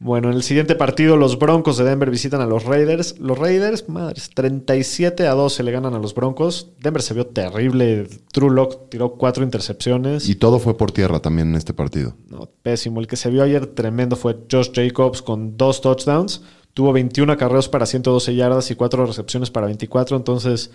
[0.00, 3.18] Bueno, en el siguiente partido, los Broncos de Denver visitan a los Raiders.
[3.20, 6.72] Los Raiders, madres, 37 a 12 le ganan a los Broncos.
[6.82, 8.08] Denver se vio terrible.
[8.30, 10.28] True Lock tiró cuatro intercepciones.
[10.28, 12.16] y todo fue por tierra también en este partido.
[12.28, 13.00] No, pésimo.
[13.00, 16.42] El que se vio ayer tremendo fue Josh Jacobs con dos touchdowns.
[16.74, 20.16] Tuvo 21 acarreos para 112 yardas y cuatro recepciones para 24.
[20.16, 20.70] Entonces,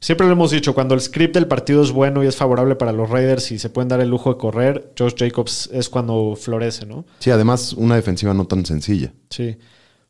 [0.00, 2.92] siempre lo hemos dicho, cuando el script del partido es bueno y es favorable para
[2.92, 6.86] los Raiders y se pueden dar el lujo de correr, Josh Jacobs es cuando florece,
[6.86, 7.04] ¿no?
[7.18, 9.12] Sí, además una defensiva no tan sencilla.
[9.30, 9.56] Sí.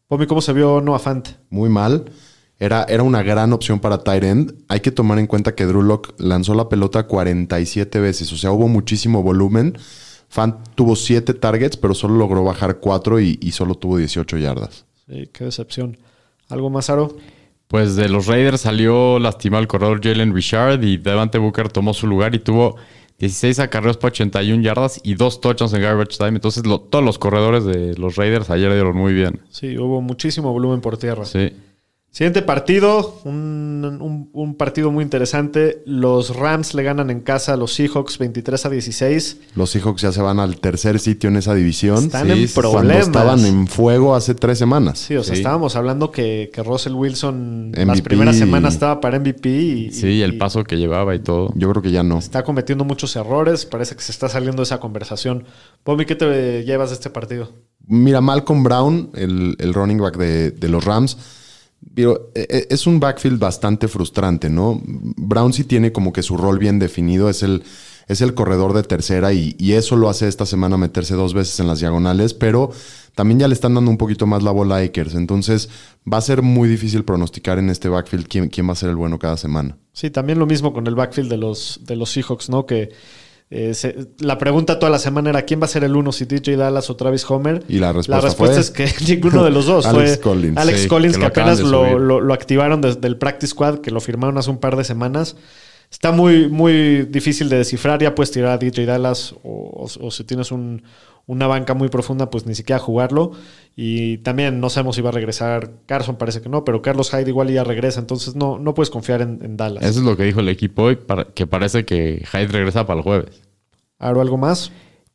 [0.08, 1.28] Pomi, ¿cómo se vio Noah Fant?
[1.50, 2.06] Muy mal.
[2.58, 4.54] Era, era una gran opción para tight end.
[4.68, 8.32] Hay que tomar en cuenta que Drew Lock lanzó la pelota 47 veces.
[8.32, 9.78] O sea, hubo muchísimo volumen.
[10.28, 14.84] Fant tuvo 7 targets, pero solo logró bajar 4 y, y solo tuvo 18 yardas.
[15.08, 15.96] Sí, qué decepción.
[16.48, 17.16] ¿Algo más, Aro?
[17.70, 22.08] Pues de los Raiders salió lastimado el corredor Jalen Richard y Devante Booker tomó su
[22.08, 22.74] lugar y tuvo
[23.20, 26.30] 16 acarreos para 81 yardas y dos touchdowns en garbage time.
[26.30, 29.40] Entonces lo- todos los corredores de los Raiders ayer dieron muy bien.
[29.50, 31.24] Sí, hubo muchísimo volumen por tierra.
[31.24, 31.52] Sí.
[32.12, 35.80] Siguiente partido, un, un- un partido muy interesante.
[35.86, 39.36] Los Rams le ganan en casa a los Seahawks 23 a 16.
[39.54, 42.06] Los Seahawks ya se van al tercer sitio en esa división.
[42.06, 43.06] Están Sí, en Cuando problemas.
[43.06, 44.98] estaban en fuego hace tres semanas.
[44.98, 45.40] Sí, o sea, Sí.
[45.40, 48.02] estábamos hablando que, que Russell Wilson las MVP.
[48.02, 51.52] primeras semanas estaba para MVP y, Sí, y- el paso que llevaba y todo.
[51.54, 52.18] Yo creo que ya no.
[52.18, 53.66] está cometiendo muchos errores.
[53.66, 55.44] Parece que se está saliendo de esa conversación.
[55.84, 57.52] Pomi, ¿qué te llevas de este partido?
[57.86, 61.16] Mira, Malcolm Brown, el, el running back de, de los Rams,
[61.80, 64.80] digo, e- e- es un backfield bastante frustrante, ¿no?
[64.84, 67.62] Brown sí tiene como que su rol bien definido, es el,
[68.08, 71.58] es el corredor de tercera y, y eso lo hace esta semana meterse dos veces
[71.60, 72.70] en las diagonales, pero
[73.14, 75.14] también ya le están dando un poquito más la bola a Akers.
[75.14, 75.68] Entonces
[76.10, 78.96] va a ser muy difícil pronosticar en este backfield quién, quién va a ser el
[78.96, 79.76] bueno cada semana.
[79.92, 82.66] Sí, también lo mismo con el backfield de los, de los Seahawks, ¿no?
[82.66, 82.90] Que
[83.50, 86.24] eh, se- la pregunta toda la semana era quién va a ser el uno, si
[86.24, 87.64] DJ Dallas o Travis Homer.
[87.68, 89.86] Y la respuesta fue- es que ninguno de los dos.
[89.86, 90.56] Alex fue Collins.
[90.56, 93.50] Alex Sí, Collins, que que, lo acaban apenas lo, lo- lo activaron desde el Practice
[93.50, 95.36] Squad, que lo firmaron hace un par de semanas.
[95.90, 98.00] Está muy, muy difícil de descifrar.
[98.00, 100.82] Ya puedes tirar a DJ Dallas o, o- o si tienes un-
[101.26, 103.32] una banca muy profunda, pues ni siquiera jugarlo.
[103.76, 107.28] Y también no sabemos si va a regresar Carson, parece que no, pero Carlos Hyde
[107.28, 108.00] igual ya regresa.
[108.00, 109.82] Entonces no, no puedes confiar en, en Dallas.
[109.84, 110.98] Eso es lo que dijo el equipo hoy,
[111.34, 113.42] que parece que Hyde regresa para el jueves.
[113.98, 114.72] ¿Aro algo más?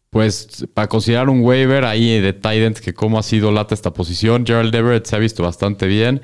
[0.09, 4.45] Pues para considerar un waiver ahí de Titans, que cómo ha sido lata esta posición,
[4.45, 6.21] Gerald Everett se ha visto bastante bien.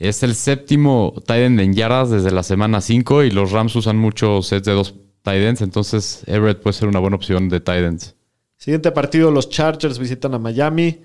[0.00, 4.46] Es el séptimo Titan en yardas desde la semana 5 y los Rams usan muchos
[4.48, 8.14] sets de dos Titans, entonces Everett puede ser una buena opción de Titans.
[8.56, 10.98] Siguiente partido, los Chargers visitan a Miami.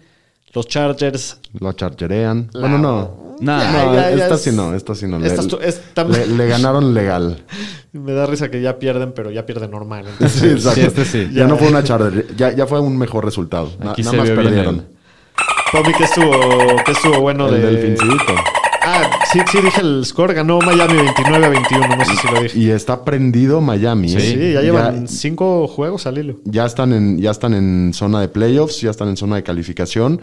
[0.54, 1.38] Los Chargers.
[1.60, 2.50] Lo charcherean.
[2.54, 3.36] Bueno, no.
[3.42, 5.20] Nah, No, ya, ya esta es- sí no, esta sí no.
[5.20, 7.44] Le, esta es tu- es tam- le- le ganaron legal.
[7.92, 10.06] Me da risa que ya pierden, pero ya pierden normal.
[10.30, 10.80] Sí, exacto.
[10.80, 11.28] Sí, este sí.
[11.34, 11.48] Ya, Ya.
[11.48, 13.74] no fue una charger, ya, ya fue un mejor resultado.
[13.84, 14.86] Na- Aquí nada se más vio bien perdieron.
[15.74, 16.32] Pomi, ¿qué estuvo,
[16.86, 17.72] qué estuvo bueno El de.
[17.72, 18.34] delfincito.
[19.36, 20.34] Sí, sí, dije el score.
[20.34, 21.88] Ganó Miami 29 a 21.
[21.98, 22.58] No sé si lo dije.
[22.58, 24.08] Y está prendido Miami.
[24.08, 24.54] Sí, ¿eh?
[24.54, 26.38] ya llevan cinco juegos al hilo.
[26.46, 30.22] ya están en, ya están en zona de playoffs, ya están en zona de calificación.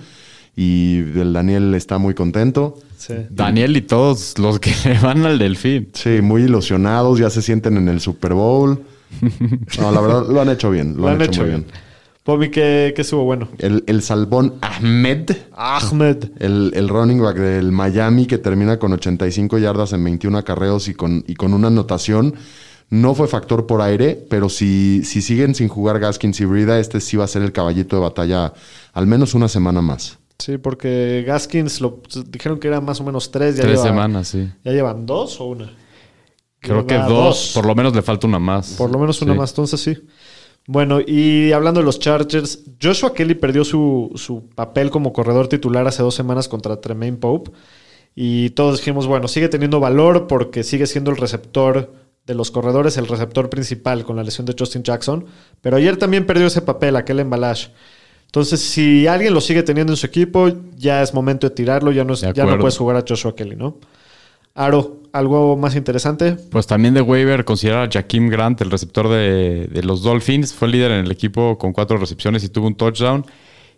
[0.57, 2.79] Y el Daniel está muy contento.
[2.97, 3.15] Sí.
[3.29, 4.73] Daniel y todos los que
[5.03, 5.91] van al Delfín.
[5.93, 8.83] Sí, muy ilusionados, ya se sienten en el Super Bowl.
[9.79, 10.97] No, la verdad, lo han hecho bien.
[10.97, 11.67] Lo, han, hecho, muy bien.
[12.25, 13.49] Pomi, ¿qué, qué estuvo bueno?
[13.59, 16.31] El, el Salbón Ahmed, Ahmed.
[16.39, 20.95] el, el running back del Miami, que termina con 85 yardas en 21 acarreos y
[20.95, 22.35] con, y con una anotación,
[22.91, 27.01] no fue factor por aire, pero si, si siguen sin jugar Gaskins y Brida, este
[27.01, 28.53] sí va a ser el caballito de batalla
[28.93, 30.19] al menos una semana más.
[30.39, 33.57] Sí, porque Gaskins lo dijeron que era más o menos tres.
[33.57, 34.49] Ya Tres lleva- semanas, sí.
[34.65, 35.73] ¿Ya llevan dos o una?
[36.61, 38.75] Creo que dos, por lo menos le falta una más.
[38.79, 39.39] Por lo menos una Sí.
[39.39, 39.97] más, entonces sí.
[40.67, 45.87] Bueno, y hablando de los Chargers, Joshua Kelly perdió su, su papel como corredor titular
[45.89, 47.51] hace dos semanas contra Tremaine Pope.
[48.15, 51.93] Y todos dijimos, bueno, sigue teniendo valor porque sigue siendo el receptor
[52.27, 55.25] de los corredores, el receptor principal con la lesión de Justin Jackson.
[55.61, 57.71] Pero ayer también perdió ese papel, aquel embalaje.
[58.27, 62.05] Entonces, si alguien lo sigue teniendo en su equipo, ya es momento de tirarlo, ya
[62.05, 63.79] no, es- ya no puedes jugar a Joshua Kelly, ¿no?
[64.55, 66.33] Aro, ¿algo más interesante?
[66.51, 70.53] Pues también de waiver considerar a Jaquim Grant, el receptor de, de los Dolphins.
[70.53, 73.25] Fue líder en el equipo con cuatro recepciones y tuvo un touchdown.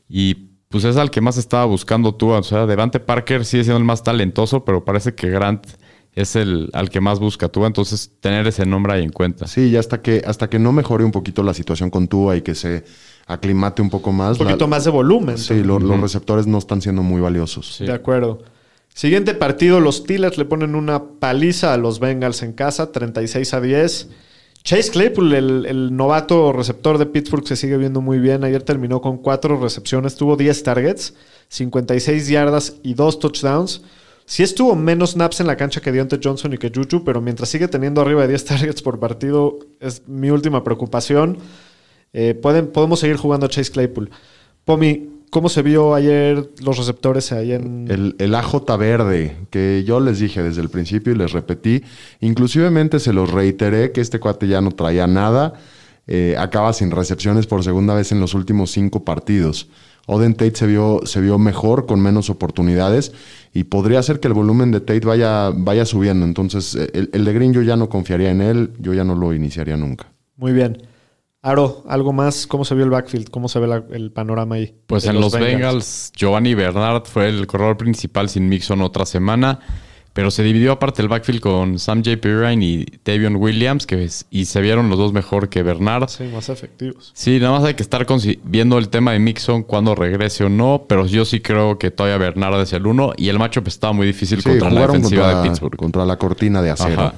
[0.09, 0.35] Y
[0.69, 2.31] pues es al que más estaba buscando tú.
[2.31, 5.65] O sea, Devante Parker sigue siendo el más talentoso, pero parece que Grant
[6.13, 7.65] es el al que más busca tú.
[7.67, 9.47] Entonces, tener ese nombre ahí en cuenta.
[9.47, 12.43] Sí, y hasta que, hasta que no mejore un poquito la situación con Tua y
[12.43, 12.85] que se
[13.27, 14.33] aclimate un poco más.
[14.41, 15.39] Un poquito la- más de volumen.
[15.39, 17.75] Sí, lo- los receptores no están siendo muy valiosos.
[17.77, 17.85] Sí.
[17.87, 18.43] De acuerdo.
[18.95, 23.61] Siguiente partido, los Steelers le ponen una paliza a los Bengals en casa, 36 a
[23.61, 24.09] 10.
[24.63, 28.45] Chase Claypool, el, novato receptor de Pittsburgh, se sigue viendo muy bien.
[28.45, 31.15] Ayer terminó con cuatro recepciones, tuvo 10 targets,
[31.49, 33.83] 56 yardas y dos touchdowns.
[34.27, 37.49] Sí estuvo menos snaps en la cancha que Deontay Johnson y que Juju, pero mientras
[37.49, 41.39] sigue teniendo arriba de 10 targets por partido, es mi última preocupación.
[42.13, 44.11] Eh, pueden, podemos seguir jugando a Chase Claypool.
[44.65, 47.90] Pomi, ¿cómo se vio ayer los receptores ahí en...
[47.90, 51.83] El, el AJ verde, que yo les dije desde el principio y les repetí,
[52.20, 55.55] inclusivemente se los reiteré que este cuate ya no traía nada,
[56.07, 59.68] eh, acaba sin recepciones por segunda vez en los últimos cinco partidos.
[60.07, 63.11] Oden Tate se vio, se vio mejor, con menos oportunidades,
[63.53, 66.27] y podría ser que el volumen de Tate vaya, vaya subiendo.
[66.27, 69.16] Entonces, eh, el, el de Green yo ya no confiaría en él, yo ya no
[69.16, 70.07] lo iniciaría nunca.
[70.37, 70.94] Muy bien.
[71.47, 72.47] Aro, ¿algo más?
[72.47, 73.29] ¿Cómo se vio el backfield?
[73.29, 74.75] ¿Cómo se ve la- el panorama ahí?
[74.87, 79.61] Pues en los Bengals, Giovanni Bernard fue el corredor principal sin Mixon otra semana,
[80.15, 82.17] pero se dividió aparte el backfield con Sam J.
[82.17, 86.09] Pirine y Tavion Williams, que es- y se vieron los dos mejor que Bernard.
[86.09, 87.11] Sí, más efectivos.
[87.15, 88.07] Sí, nada más hay que estar
[88.45, 92.17] viendo el tema de Mixon cuando regrese o no, pero yo sí creo que todavía
[92.17, 95.43] Bernard es el uno y el matchup estaba muy difícil Sí, contra la defensiva contra,
[95.43, 95.77] de Pittsburgh.
[95.77, 97.03] contra la cortina de acero.
[97.03, 97.15] Ajá.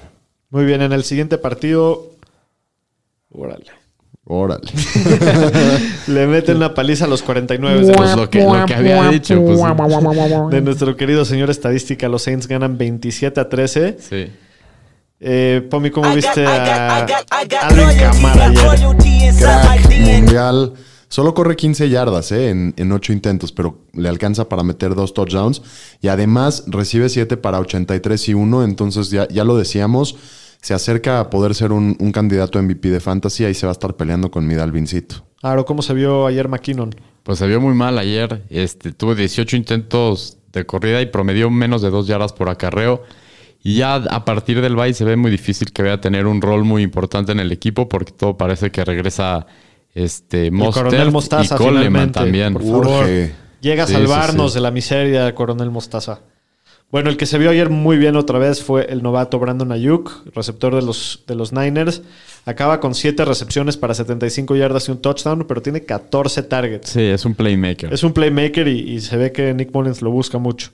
[0.51, 2.11] Muy bien, en el siguiente partido...
[3.31, 3.67] Órale.
[4.29, 4.65] Órale.
[6.09, 9.41] Le meten una paliza a los 49 de, Pues lo que, lo que había dicho,
[9.41, 9.61] pues
[10.51, 12.09] de nuestro querido señor estadística.
[12.09, 13.97] Los Saints ganan 27 a 13.
[13.99, 14.27] sí.
[15.19, 17.07] Eh, Pomi, ¿cómo viste a
[17.63, 19.37] Alvin Kamara ayer?
[19.39, 20.75] Crack mundial.
[21.09, 22.51] Solo corre 15 yardas ¿eh?
[22.51, 25.63] en, en 8 intentos, pero le alcanza para meter dos touchdowns.
[26.03, 28.65] Y además recibe 7 para 83 y 1.
[28.65, 30.17] Entonces ya, ya lo decíamos.
[30.67, 33.71] Se acerca a poder ser un, un candidato a MVP de fantasy, ahí se va
[33.71, 35.25] a estar peleando con mi Dalvincito.
[35.41, 36.93] Aro, ¿cómo se vio ayer McKinnon?
[37.23, 38.43] Pues se vio muy mal ayer.
[38.51, 43.05] Este, tuvo 18 intentos de corrida y promedió menos de dos yardas por acarreo.
[43.63, 46.43] Y ya a partir del bye se ve muy difícil que vaya a tener un
[46.43, 49.47] rol muy importante en el equipo porque todo parece que regresa
[49.95, 52.19] este Coronel Mostert y Mostaza, Coleman finalmente.
[52.19, 52.53] también.
[52.55, 52.87] Por favor.
[53.05, 53.33] Urge.
[53.61, 54.55] Llega a Sí, salvarnos sí, sí.
[54.57, 56.23] de la miseria, Coronel Mostaza.
[56.91, 60.25] Bueno, el que se vio ayer muy bien otra vez fue el novato Brandon Ayuk,
[60.35, 62.03] receptor de los, de los Niners.
[62.45, 66.91] Acaba con 7 recepciones para 75 yardas y un touchdown, pero tiene 14 targets.
[66.91, 67.93] Sí, es un playmaker.
[67.93, 70.71] Es un playmaker y, y se ve que Nick Mullins lo busca mucho.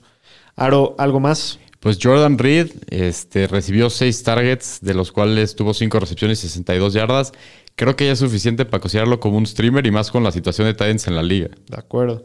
[0.55, 1.59] Aro, ¿algo más?
[1.83, 6.93] Pues Jordan Reed este, recibió seis targets, de los cuales tuvo cinco recepciones y 62
[6.93, 7.33] yardas.
[7.75, 10.67] Creo que ya es suficiente para considerarlo como un streamer y más con la situación
[10.67, 11.49] de Titans en la liga.
[11.67, 12.23] De acuerdo.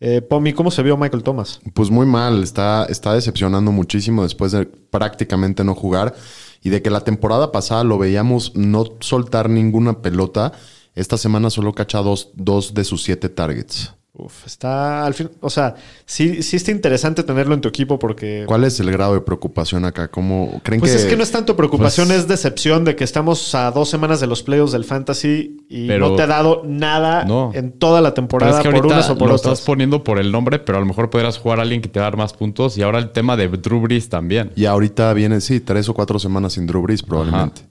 [0.00, 1.60] Eh, Pomi, ¿cómo se vio Michael Thomas?
[1.74, 6.14] Pues muy mal, está, está decepcionando muchísimo después de prácticamente no jugar
[6.62, 10.52] y de que la temporada pasada lo veíamos no soltar ninguna pelota.
[10.94, 13.94] Esta semana solo cacha dos, dos de sus siete targets.
[14.20, 18.42] Uf, está al fin, o sea, sí, sí está interesante tenerlo en tu equipo porque
[18.48, 20.08] ¿Cuál es el grado de preocupación acá?
[20.08, 23.04] ¿Cómo creen Pues que, es que no es tanto preocupación, Pues- es decepción de que
[23.04, 26.62] estamos a dos semanas de los playoffs del fantasy y Pero- no te ha dado
[26.66, 27.52] nada No.
[27.54, 29.52] en toda la Pero temporada es que por unas o por lo otras.
[29.52, 32.00] estás poniendo por el nombre, pero a lo mejor podrás jugar a alguien que te
[32.00, 32.76] va a dar más puntos.
[32.76, 34.50] Y ahora el tema de Drew Brees también.
[34.56, 37.62] Y ahorita viene, sí, tres o cuatro semanas sin Drew Brees probablemente.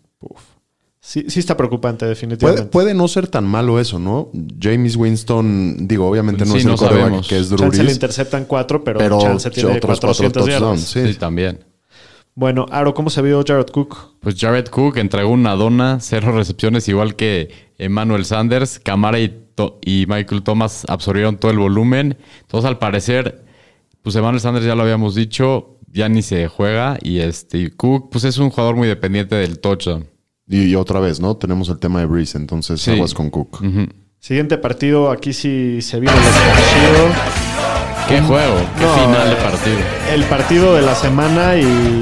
[1.07, 2.69] Sí, sí está preocupante, definitivamente.
[2.69, 4.29] puede no ser tan malo eso, ¿no?
[4.59, 8.43] James Winston, digo, obviamente no Sí, es el no que es Drew Chance le interceptan
[8.43, 10.93] cuatro, pero, pero Chance tiene otros cuatro 400 touchdowns.
[10.93, 11.07] yardas.
[11.07, 11.13] Sí.
[11.13, 11.63] Sí, también.
[12.35, 14.17] Bueno, Aro, ¿cómo se vio Jared Cook?
[14.19, 18.77] Pues Jared Cook entregó una dona, cero recepciones, igual que Emmanuel Sanders.
[18.77, 22.17] Camara y, Michael Thomas absorbieron todo el volumen.
[22.41, 23.45] Entonces, al parecer,
[24.01, 26.97] pues Emmanuel Sanders ya lo habíamos dicho, ya ni se juega.
[27.01, 30.16] Y este y Cook, pues es un jugador muy dependiente del touchdown.
[30.47, 31.35] Y, y otra vez, ¿no?
[31.37, 32.91] Tenemos el tema de Breeze, entonces Sí.
[32.91, 33.61] aguas con Cook.
[34.19, 37.07] Siguiente partido, aquí sí se vino el estallido.
[38.07, 39.77] Qué juego, qué No, final de eh, partido.
[40.13, 42.01] El partido de la semana y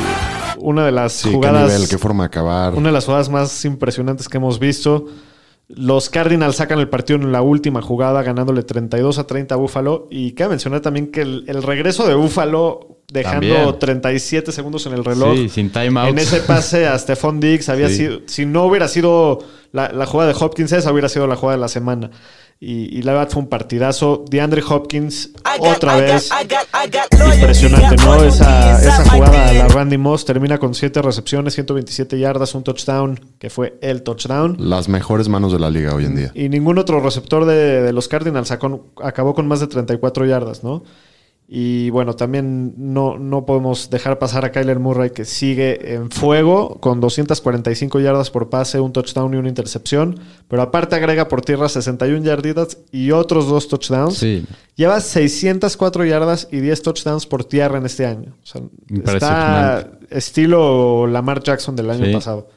[0.60, 1.72] una de las Sí, qué jugadas...
[1.72, 2.76] nivel, qué forma de acabar.
[2.76, 5.06] Una de las jugadas más impresionantes que hemos visto.
[5.68, 10.08] Los Cardinals sacan el partido en la última jugada, ganándole 32 a 30 a Buffalo.
[10.12, 13.80] Y cabe mencionar también que el, el regreso de Buffalo, dejando También.
[13.80, 15.36] 37 segundos en el reloj.
[15.36, 16.10] Sí, sin timeouts.
[16.12, 17.96] En ese pase a Stephon Diggs había Sí.
[17.98, 18.20] sido.
[18.26, 19.40] Si no hubiera sido
[19.72, 22.12] la, la jugada de Hopkins, esa hubiera sido la jugada de la semana.
[22.58, 24.24] Y, y la verdad fue un partidazo.
[24.30, 26.30] DeAndre Hopkins, otra vez.
[27.36, 28.24] Impresionante, ¿no?
[28.24, 33.20] Esa, esa jugada a la Randy Moss termina con 7 recepciones, 127 yardas, un touchdown,
[33.40, 34.56] que fue el touchdown.
[34.60, 36.32] Las mejores manos de la liga hoy en día.
[36.34, 40.64] Y ningún otro receptor de, de los Cardinals sacó- acabó con más de 34 yardas,
[40.64, 40.84] ¿no?
[41.48, 46.80] Y bueno, también no, no podemos dejar pasar a Kyler Murray, que sigue en fuego
[46.82, 50.20] con 245 yardas por pase, un touchdown y una intercepción.
[50.48, 54.18] Pero aparte agrega por tierra 61 yarditas y otros dos touchdowns.
[54.18, 54.44] Sí.
[54.76, 58.34] Lleva 604 yardas y 10 touchdowns por tierra en este año.
[58.42, 58.62] O sea,
[59.14, 62.12] está estilo Lamar Jackson del año Sí.
[62.14, 62.48] pasado.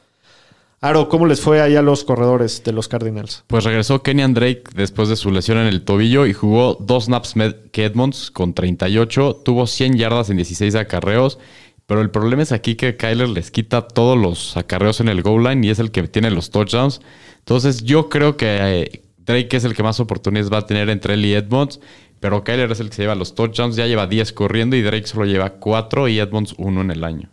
[0.81, 3.43] Aro, ¿cómo les fue ahí a los corredores de los Cardinals?
[3.47, 7.35] Pues regresó Kenyan Drake después de su lesión en el tobillo y jugó dos snaps
[7.35, 9.41] med- que Edmonds con 38.
[9.43, 11.37] Tuvo 100 yardas en 16 acarreos.
[11.85, 15.43] Pero el problema es aquí que Kyler les quita todos los acarreos en el goal
[15.43, 17.01] line y es el que tiene los touchdowns.
[17.39, 21.15] Entonces yo creo que eh, Drake es el que más oportunidades va a tener entre
[21.15, 21.79] él y Edmonds.
[22.21, 23.75] Pero Kyler es el que se lleva los touchdowns.
[23.75, 27.31] Ya lleva 10 corriendo y Drake solo lleva 4 y Edmonds 1 en el año.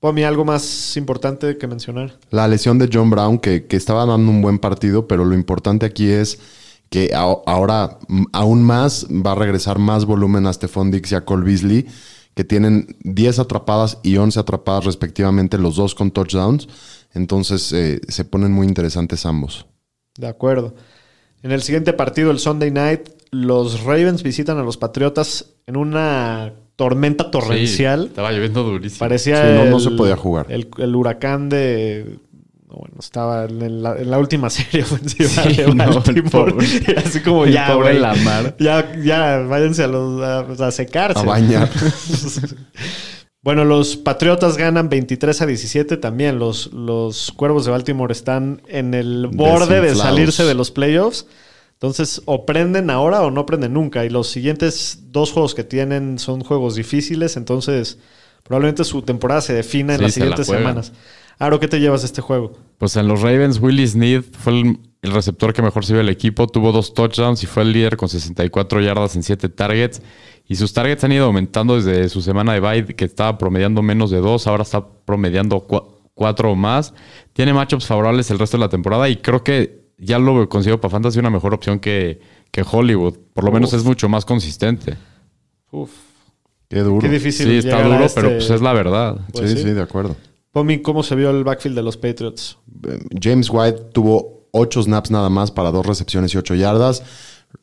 [0.00, 2.18] Pomi, ¿algo más importante que mencionar?
[2.30, 5.86] La lesión de John Brown, que, que estaba dando un buen partido, pero lo importante
[5.86, 6.38] aquí es
[6.88, 7.98] que a- ahora
[8.32, 11.86] aún más va a regresar más volumen a Stephon Dix y a Cole Beasley,
[12.34, 16.68] que tienen 10 atrapadas y 11 atrapadas respectivamente, los dos con touchdowns.
[17.12, 19.66] Entonces eh, se ponen muy interesantes ambos.
[20.16, 20.74] De acuerdo.
[21.42, 26.52] En el siguiente partido, el Sunday Night, los Ravens visitan a los Patriotas en una
[26.78, 28.02] tormenta torrencial.
[28.02, 29.00] Sí, estaba lloviendo durísimo.
[29.00, 30.46] Parecía Sí, no- no el- se podía jugar.
[30.48, 32.18] El, el huracán de.
[32.68, 36.30] no, Bueno, estaba en la, en la última serie ofensiva Sí, de no, el Baltimore.
[36.52, 36.66] pobre.
[36.66, 38.56] Y así como El ya, pobre güey, Lamar.
[38.60, 41.18] Ya, ya, váyanse a, los, a, a secarse.
[41.18, 41.68] A bañar.
[43.40, 46.38] Bueno, los Patriotas ganan 23 a 17 también.
[46.38, 51.26] Los, los Cuervos de Baltimore están en el borde de salirse de los playoffs.
[51.78, 54.04] Entonces, o prenden ahora o no prenden nunca.
[54.04, 57.36] Y los siguientes dos juegos que tienen son juegos difíciles.
[57.36, 57.98] Entonces,
[58.42, 60.92] probablemente su temporada se defina en Sí, las se siguientes semanas.
[61.38, 62.52] Aro, ¿qué te llevas de este juego?
[62.78, 66.48] Pues en los Ravens, Willie Sneed fue el, el receptor que mejor vio el equipo.
[66.48, 70.02] Tuvo dos touchdowns y fue el líder con 64 yardas en 7 targets.
[70.48, 74.10] Y sus targets han ido aumentando desde su semana de bye, que estaba promediando menos
[74.10, 76.94] de dos, ahora está promediando cua- cuatro o más.
[77.34, 80.90] Tiene matchups favorables el resto de la temporada y creo que ya lo considero para
[80.90, 83.14] Fantasy una mejor opción que, que Hollywood.
[83.34, 84.96] Por lo menos es mucho más consistente.
[85.70, 85.90] Uf,
[86.68, 87.00] Qué duro.
[87.00, 87.46] qué difícil.
[87.46, 89.18] Sí, está duro, este- pero pues es la verdad.
[89.32, 89.62] Pues sí, sí.
[89.64, 90.16] sí, de acuerdo.
[90.52, 92.58] Pomi, ¿cómo se vio el backfield de los Patriots?
[92.88, 97.02] Eh, James White tuvo ocho snaps nada más para dos recepciones y ocho yardas.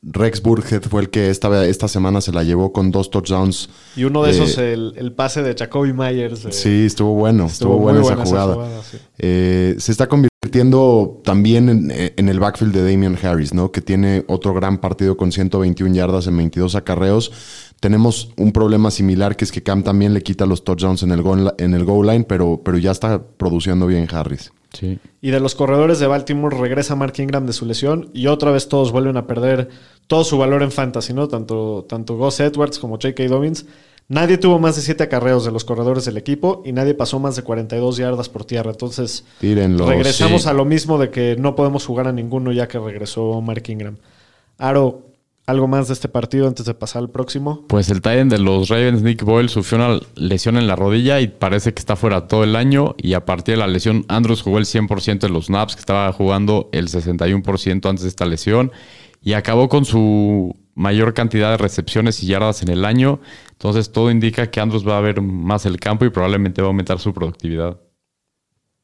[0.02, 3.70] Rex Burkhead fue el que esta, esta semana se la llevó con dos touchdowns.
[3.96, 6.46] Y uno de Eh, esos, el, el pase de Jacoby Myers.
[6.46, 8.54] eh, Sí, estuvo bueno, estuvo, buena, esa buena esa jugada.
[8.56, 8.98] jugada, sí.
[9.20, 10.30] Eh, se está convirtiendo
[11.24, 13.72] también en, en el backfield de Damian Harris, ¿no?
[13.72, 17.32] Que tiene otro gran partido con 121 yardas en 22 acarreos.
[17.80, 21.22] Tenemos un problema similar que es que Cam también le quita los touchdowns en el
[21.22, 24.52] goal, en el goal line, pero, pero ya está produciendo bien Harris.
[24.74, 25.00] Sí.
[25.22, 28.68] Y de los corredores de Baltimore regresa Mark Ingram de su lesión y otra vez
[28.68, 29.70] todos vuelven a perder
[30.08, 31.28] todo su valor en fantasy, ¿no?
[31.28, 33.28] Tanto, tanto Gus Edwards como J.K.
[33.28, 33.66] Dobbins.
[34.08, 37.36] Nadie tuvo más de 7 acarreos de los corredores del equipo y nadie pasó más
[37.36, 38.70] de 42 yardas por tierra.
[38.70, 39.88] Entonces, Tírenlo.
[39.88, 40.50] regresamos sí.
[40.50, 43.98] a lo mismo de que no podemos jugar a ninguno ya que regresó Mark Ingram.
[44.60, 45.02] Aro,
[45.48, 47.66] ¿algo más de este partido antes de pasar al próximo?
[47.68, 51.28] Pues el Titan de los Ravens, Nick Boyle, sufrió una lesión en la rodilla y
[51.28, 52.94] parece que está fuera todo el año.
[53.00, 56.14] Y a partir de la lesión, Andrews jugó el 100% de los snaps, que estaba
[56.14, 58.72] jugando el 61% antes de esta lesión.
[59.24, 63.20] Y acabó con su mayor cantidad de recepciones y yardas en el año.
[63.54, 66.70] Entonces todo indica que Andrews va a ver más el campo y probablemente va a
[66.70, 67.80] aumentar su productividad.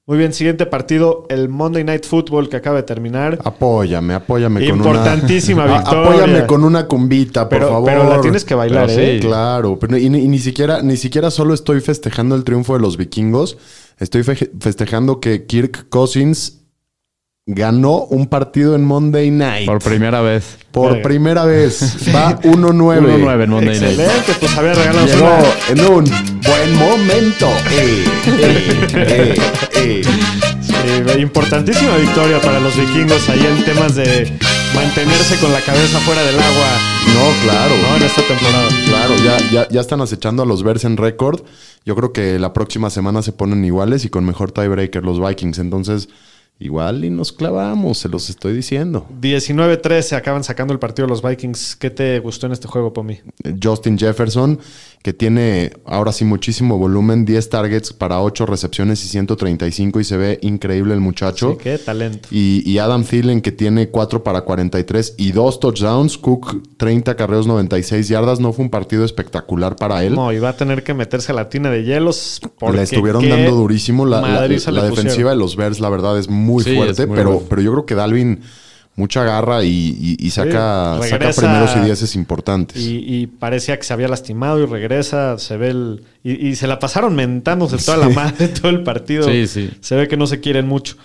[0.08, 3.38] Muy bien, siguiente partido, el Monday Night Football que acaba de terminar.
[3.46, 4.88] Apóyame, apóyame con una.
[4.90, 6.02] Importantísima victoria.
[6.02, 7.86] Apóyame con una cumbita, por pero, favor.
[7.90, 9.20] pero la tienes que bailar, Pero ¿eh?
[9.22, 9.28] sí.
[9.28, 12.80] Claro, pero y, ni- y ni siquiera, ni siquiera solo estoy festejando el triunfo de
[12.80, 13.58] los vikingos,
[14.00, 16.61] estoy fe- festejando que Kirk Cousins
[17.54, 19.66] ganó un partido en Monday Night.
[19.66, 20.58] Por primera vez.
[20.72, 21.98] Por primera vez.
[22.16, 22.74] Va 1-9.
[23.02, 24.00] 1-9 en Monday Night.
[24.00, 25.70] Excelente, pues había regalado Llegó una.
[25.70, 26.04] en un
[26.42, 27.48] buen momento.
[27.72, 29.36] Eh, eh, eh,
[29.76, 30.02] eh.
[30.62, 34.32] Sí, importantísima victoria para los vikingos ahí en temas de
[34.74, 36.68] mantenerse con la cabeza fuera del agua
[37.14, 37.76] No, claro.
[37.90, 37.98] ¿no?
[37.98, 38.68] en esta temporada.
[38.88, 41.42] Claro, ya, ya, ya están acechando a los Bears en récord.
[41.86, 45.60] Yo creo que la próxima semana se ponen iguales y con mejor tiebreaker los Vikings.
[45.60, 46.10] Entonces,
[46.62, 49.06] igual y nos clavamos, se los estoy diciendo.
[49.22, 51.76] 19-3 se acaban sacando el partido los Vikings.
[51.76, 53.20] ¿Qué te gustó en este juego, Pomi?
[53.62, 54.60] Justin Jefferson,
[55.04, 60.18] que tiene ahora sí muchísimo volumen, 10 targets para 8 recepciones y 135 y se
[60.18, 61.52] ve increíble el muchacho.
[61.54, 62.28] Sí, qué talento.
[62.32, 66.18] Y, y Adam Thielen, que tiene 4 para 43 y 2 touchdowns.
[66.18, 68.40] Cook, 30 carreos, 96 yardas.
[68.40, 70.14] No fue un partido espectacular para él.
[70.16, 72.40] No, va a tener que meterse a la tina de hielos.
[72.60, 74.06] porque Le estuvieron dando durísimo.
[74.06, 77.06] La, la- la defensiva de los Bears, la verdad, es muy Sí, fuerte.
[77.08, 78.42] muy pero, pero yo creo que Dalvin
[78.96, 82.78] mucha garra y, y- y saca, Sí, saca primeros y dieces importantes.
[82.82, 86.04] Y, y parecía que se había lastimado y regresa, se ve el...
[86.24, 89.24] Y, y se la pasaron mentándose toda la madre todo el partido.
[89.24, 89.70] Sí, sí.
[89.80, 90.98] Se ve que no se quieren mucho.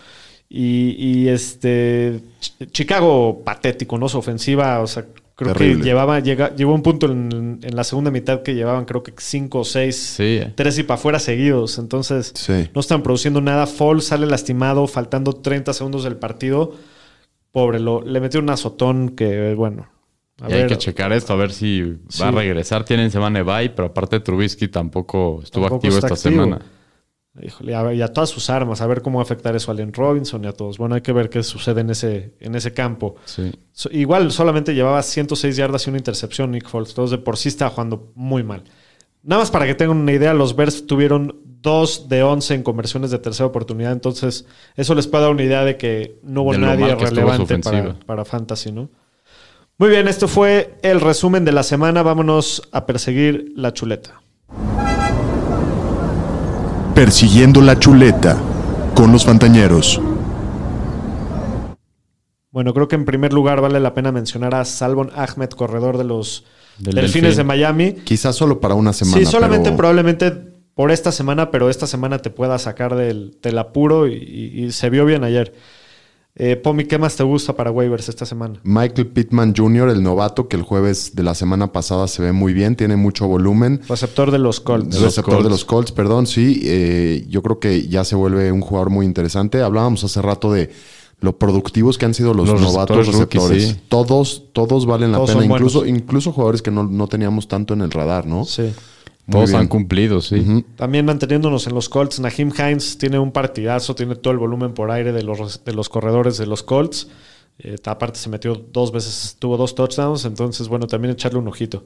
[0.48, 2.20] Y, y, este...
[2.40, 4.08] Ch- Chicago patético, ¿no?
[4.08, 5.04] Su ofensiva, o sea,
[5.36, 5.78] creo Terrible.
[5.78, 9.12] que llevaba, llega, llegó un punto en, en la segunda mitad que llevaban creo que
[9.18, 10.40] cinco o seis, Sí.
[10.56, 11.78] tres y para afuera seguidos.
[11.78, 12.68] Entonces, Sí.
[12.74, 13.66] no están produciendo nada.
[13.66, 16.72] Fall sale lastimado, faltando 30 segundos del partido.
[17.52, 19.88] Pobre, lo, le metió un azotón que, bueno...
[20.42, 21.80] A Y hay que checar esto, a ver si
[22.20, 22.84] va a regresar.
[22.84, 26.44] Tienen semana de bye, pero aparte Trubisky tampoco estuvo Tampoco activo esta activo.
[26.44, 26.60] semana.
[27.42, 29.74] Híjole, a- y a todas sus armas, a ver cómo va a afectar eso a
[29.74, 30.78] Allen Robinson y a todos.
[30.78, 33.16] Bueno, hay que ver qué sucede en ese, en ese campo.
[33.26, 33.52] Sí.
[33.72, 36.90] So- igual solamente llevaba 106 yardas y una intercepción Nick Foles.
[36.90, 38.64] Entonces de por sí estaba jugando muy mal.
[39.22, 43.10] Nada más para que tengan una idea, los Bears tuvieron 2 de 11 en conversiones
[43.10, 43.92] de tercera oportunidad.
[43.92, 44.46] Entonces
[44.76, 46.84] eso les puede dar una idea de que no hubo nadie
[47.16, 48.88] relevante para, para Fantasy, ¿no?
[49.78, 52.02] Muy bien, esto fue el resumen de la semana.
[52.02, 54.22] Vámonos a perseguir la chuleta.
[56.96, 58.38] Persiguiendo la chuleta
[58.94, 60.00] con los Fantañeros.
[62.50, 66.04] Bueno, creo que en primer lugar vale la pena mencionar a Salvon Ahmed, corredor de
[66.04, 66.44] los
[66.78, 67.36] Del Delfines Delfín.
[67.36, 67.92] de Miami.
[67.92, 69.18] Quizás solo para una semana.
[69.18, 70.32] sí, solamente pero- probablemente
[70.74, 74.72] por esta semana, pero esta semana te pueda sacar del, del apuro y, y- y
[74.72, 75.52] se vio bien ayer.
[76.38, 78.60] Eh, Pomi, ¿qué más te gusta para waivers esta semana?
[78.62, 82.52] Michael Pittman Jr., el novato, que el jueves de la semana pasada se ve muy
[82.52, 83.80] bien, tiene mucho volumen.
[83.88, 84.90] Receptor de los Colts.
[84.90, 86.60] De los receptor de los Colts, perdón, sí.
[86.64, 89.62] eh, yo creo que ya se vuelve un jugador muy interesante.
[89.62, 90.70] Hablábamos hace rato de
[91.20, 93.68] lo productivos que han sido los, Los novatos receptores rookies, receptores.
[93.70, 93.80] sí.
[93.88, 97.80] Todos, todos valen la Todos pena, incluso, incluso jugadores que no, no teníamos tanto en
[97.80, 98.44] el radar, ¿no?
[98.44, 98.74] Sí.
[99.30, 100.64] Todos han cumplido, sí.
[100.76, 104.90] También manteniéndonos en los Colts, Naheem Hines tiene un partidazo, tiene todo el volumen por
[104.90, 107.08] aire de los, de los corredores de los Colts.
[107.58, 111.84] Eh, aparte se metió dos veces, tuvo dos touchdowns, entonces bueno, también echarle un ojito.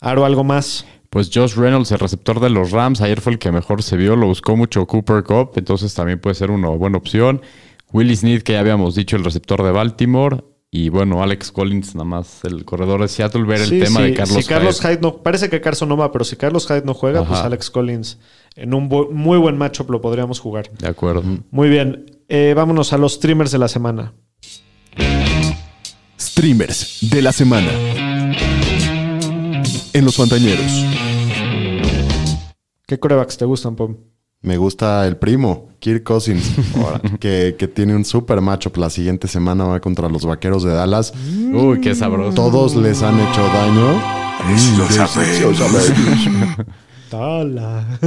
[0.00, 0.86] Aro, ¿algo más?
[1.10, 4.16] Pues Josh Reynolds, el receptor de los Rams, ayer fue el que mejor se vio,
[4.16, 7.42] lo buscó mucho Cooper Cup, entonces también puede ser una buena opción.
[7.92, 10.44] Willie Snead, que ya habíamos dicho, el receptor de Baltimore.
[10.72, 14.14] Y bueno, Alex Collins, nada más el corredor de Seattle, ver el tema sí, de
[14.14, 14.92] Carlos si Carlos Hyde.
[14.92, 17.40] Hyde no, parece que Carson no va, pero si Carlos Hyde no juega, pues.
[17.40, 18.18] Alex Collins
[18.54, 20.70] en un bu- muy buen matchup lo podríamos jugar.
[20.78, 21.24] De acuerdo.
[21.50, 24.12] Muy bien, eh, vámonos a los streamers de la semana.
[26.20, 27.68] Streamers de la semana.
[29.92, 30.84] En los Fantañeros.
[32.86, 33.96] ¿Qué corebacks te gustan, Pom?
[34.42, 36.50] Me gusta el primo, Kirk Cousins,
[37.20, 41.12] que, que tiene un super matchup la siguiente semana va contra los vaqueros de Dallas.
[41.52, 42.34] Uy, qué sabroso.
[42.34, 44.00] Todos les han hecho daño.
[47.10, 48.00] Dallas.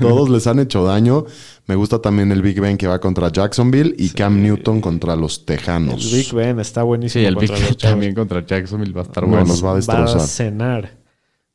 [0.00, 1.24] Todos les han hecho daño.
[1.66, 5.46] Me gusta también el Big Ben que va contra Jacksonville y Cam Newton contra los
[5.46, 6.04] Tejanos.
[6.12, 7.22] El Big Ben está buenísimo.
[7.22, 9.46] Sí, el Big Ben también contra Jacksonville va a estar No, bueno.
[9.46, 10.20] nos va a Va a destrozar.
[10.20, 10.98] cenar.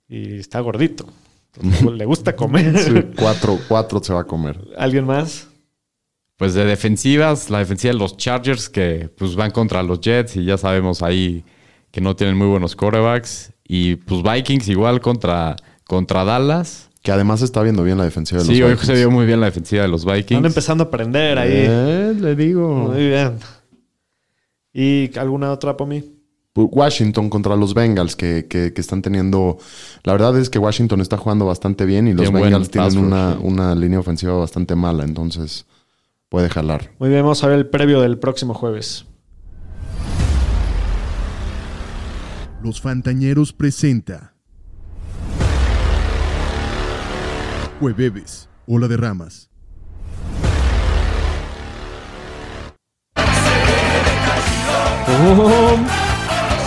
[0.07, 1.05] Y está gordito.
[1.95, 2.77] Le gusta comer.
[2.79, 4.59] Sí, cuatro, cuatro se va a comer.
[4.77, 5.47] ¿Alguien más?
[6.37, 10.45] Pues de defensivas, la defensiva de los Chargers que pues van contra los Jets y
[10.45, 11.43] ya sabemos ahí
[11.91, 13.51] que no tienen muy buenos quarterbacks.
[13.67, 16.89] Y pues Vikings igual contra, contra Dallas.
[17.01, 18.87] Que además está viendo bien la defensiva de los Sí, hoy Vikings.
[18.87, 20.45] se vio muy bien la defensiva de los Están Vikings.
[20.45, 21.51] empezando a aprender ahí.
[21.53, 22.67] Eh, le digo.
[22.73, 23.37] Muy bien.
[24.73, 26.03] ¿Y alguna otra, Pomi?
[26.55, 29.57] Washington contra los Bengals que, que- que están teniendo...
[30.03, 33.39] La verdad es que Washington está jugando bastante bien y los Bengals tienen una, sí.
[33.43, 35.65] una línea ofensiva bastante mala, entonces
[36.27, 36.91] puede jalar.
[36.99, 39.05] Muy bien, vamos a ver el previo del próximo jueves.
[42.61, 44.33] Los Fantañeros presenta.
[47.79, 49.49] Jueves, Ola de Ramas.
[55.05, 56.08] ¡Pum!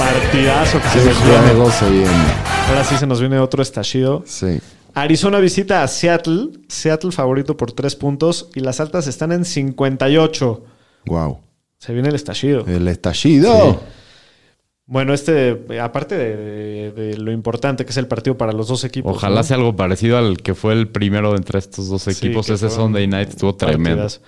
[0.02, 1.38] Partidazo que se nos Ese viene.
[1.48, 2.24] juego se viene.
[2.68, 4.24] Ahora sí se nos viene otro estallido.
[4.26, 4.58] Sí.
[4.94, 6.48] Arizona visita a Seattle.
[6.68, 8.48] Seattle favorito por 3 puntos.
[8.56, 10.64] Y las altas están en 58.
[11.06, 11.38] Wow.
[11.78, 12.64] Se viene el estallido.
[12.66, 13.80] El estallido.
[14.86, 19.16] Bueno, este, aparte de, de lo importante que es el partido para los dos equipos.
[19.16, 19.42] Ojalá ¿no?
[19.44, 22.50] sea algo parecido al que fue el primero de entre estos dos equipos.
[22.50, 24.02] Ese Sunday Night estuvo tremendo.
[24.02, 24.20] partidas.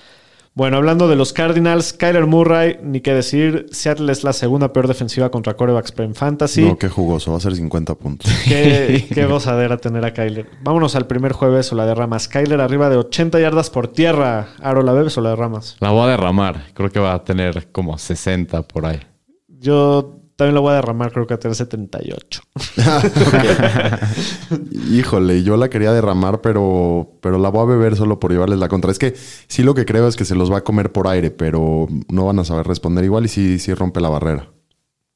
[0.57, 3.67] Bueno, hablando de los Cardinals, Kyler Murray, ni qué decir.
[3.73, 6.63] Seattle es la segunda peor defensiva contra corebacks en fantasy.
[6.63, 7.33] No, qué jugoso.
[7.33, 8.31] Va a ser 50 puntos.
[8.45, 10.47] Qué, qué gozadera tener a Kyler.
[10.63, 12.29] Vámonos al primer jueves o la derramas.
[12.29, 14.51] Kyler arriba de 80 yardas por tierra.
[14.63, 15.77] Aro, ¿la bebes o la derramas?
[15.81, 16.67] La voy a derramar.
[16.73, 19.01] Creo que va a tener como 60 por ahí.
[19.49, 22.43] Yo también la voy a derramar, creo que a tener 78.
[24.91, 28.69] Híjole, yo la quería derramar, pero, pero la voy a beber solo por llevarles la
[28.69, 28.91] contra.
[28.91, 31.31] Es que sí lo que creo es que se los va a comer por aire,
[31.31, 34.49] pero no van a saber responder igual y sí, sí rompe la barrera.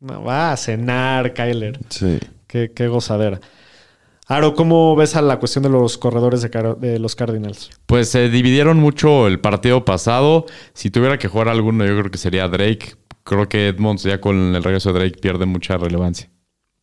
[0.00, 1.80] No, va a cenar, Kyler.
[1.88, 2.18] Sí.
[2.46, 3.40] Qué, qué gozadera.
[4.28, 6.48] Aro, ¿cómo ves a la cuestión de los corredores de,
[6.78, 7.70] de los Cardinals?
[7.86, 10.44] Pues se dividieron mucho el partido pasado.
[10.74, 12.94] Si tuviera que jugar alguno, yo creo que sería Drake.
[13.28, 16.30] Creo que Edmonds ya con el regreso de Drake pierde mucha relevancia.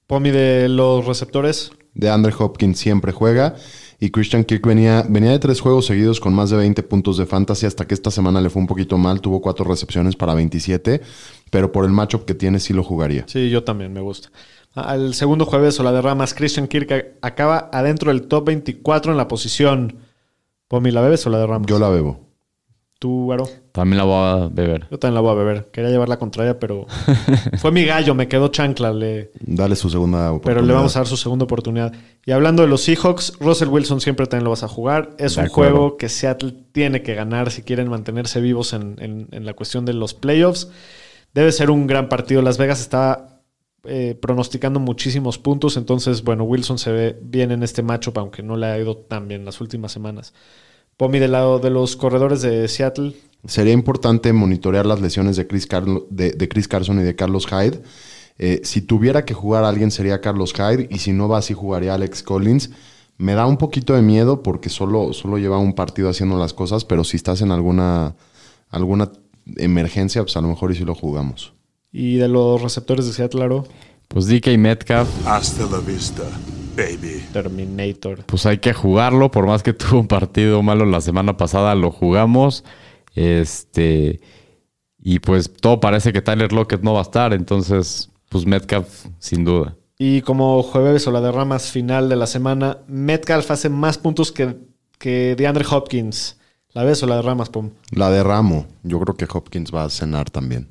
[0.06, 1.72] Pomi de los receptores.
[1.96, 3.56] De Andre Hopkins siempre juega.
[4.00, 7.26] Y Christian Kirk venía, venía de tres juegos seguidos con más de 20 puntos de
[7.26, 9.22] fantasy hasta que esta semana le fue un poquito mal.
[9.22, 11.02] Tuvo cuatro recepciones para 27.
[11.50, 13.24] Pero por el matchup que tiene sí lo jugaría.
[13.28, 14.30] Sí, yo también me gusta.
[14.76, 19.28] Al segundo jueves o la derramas, Christian Kirk acaba adentro del top 24 en la
[19.28, 19.98] posición.
[20.68, 21.66] Pomi, ¿la bebes o la derramas?
[21.68, 22.25] Yo la bebo.
[22.98, 23.48] ¿Tú, Aro?
[23.74, 24.88] También la voy a beber.
[24.90, 25.70] Yo también la voy a beber.
[25.72, 26.88] Quería llevar la contraria, pero
[27.58, 28.94] fue mi gallo, me quedó chancla.
[28.94, 29.32] Le...
[29.42, 30.56] Dale su segunda oportunidad.
[30.62, 31.92] Pero le vamos a dar su segunda oportunidad.
[32.26, 35.10] Y hablando de los Seahawks, Russell Wilson siempre también lo vas a jugar.
[35.20, 35.72] Es De un acuerdo.
[35.74, 39.86] juego que Seattle tiene que ganar si quieren mantenerse vivos en, en- en la cuestión
[39.86, 40.70] de los playoffs.
[41.34, 42.42] Debe ser un gran partido.
[42.42, 43.42] Las Vegas está
[43.84, 45.76] eh, pronosticando muchísimos puntos.
[45.76, 49.28] Entonces, bueno, Wilson se ve bien en este matchup, aunque no le ha ido tan
[49.28, 50.34] bien las últimas semanas.
[50.98, 53.16] Pomi, del lado de los corredores de Seattle,
[53.48, 57.46] Sería importante monitorear las lesiones de Chris, Carlo- de, de Chris Carson y de Carlos
[57.46, 57.80] Hyde.
[58.40, 61.54] Eh, si tuviera que jugar a alguien sería Carlos Hyde y si no va así
[61.54, 62.72] jugaría Alex Collins.
[63.20, 66.86] Me da un poquito de miedo porque solo, solo lleva un partido haciendo las cosas,
[66.86, 68.16] pero si estás en alguna,
[68.72, 69.12] alguna
[69.58, 71.54] emergencia, pues a lo mejor y si lo jugamos.
[71.92, 73.68] y de los receptores de Seattle, Aro,
[74.08, 76.24] Pues DK Metcalf, Hasta la vista,
[76.76, 77.26] baby.
[77.34, 78.26] Terminator.
[78.26, 79.32] pues hay que jugarlo.
[79.32, 82.64] Por más que tuvo un partido malo la semana pasada, lo jugamos.
[83.16, 84.20] Este.
[85.00, 87.34] Y pues todo parece que Tyler Lockett no va a estar.
[87.34, 89.76] Entonces, pues Metcalf, sin duda.
[89.98, 94.58] Y como jueves o la derramas final de la semana, Metcalf hace más puntos que,
[94.98, 96.38] que DeAndre Hopkins.
[96.74, 97.72] ¿La ves o la derramas, Pum?
[97.92, 98.66] La derramo.
[98.84, 100.70] Yo creo que Hopkins va a cenar también.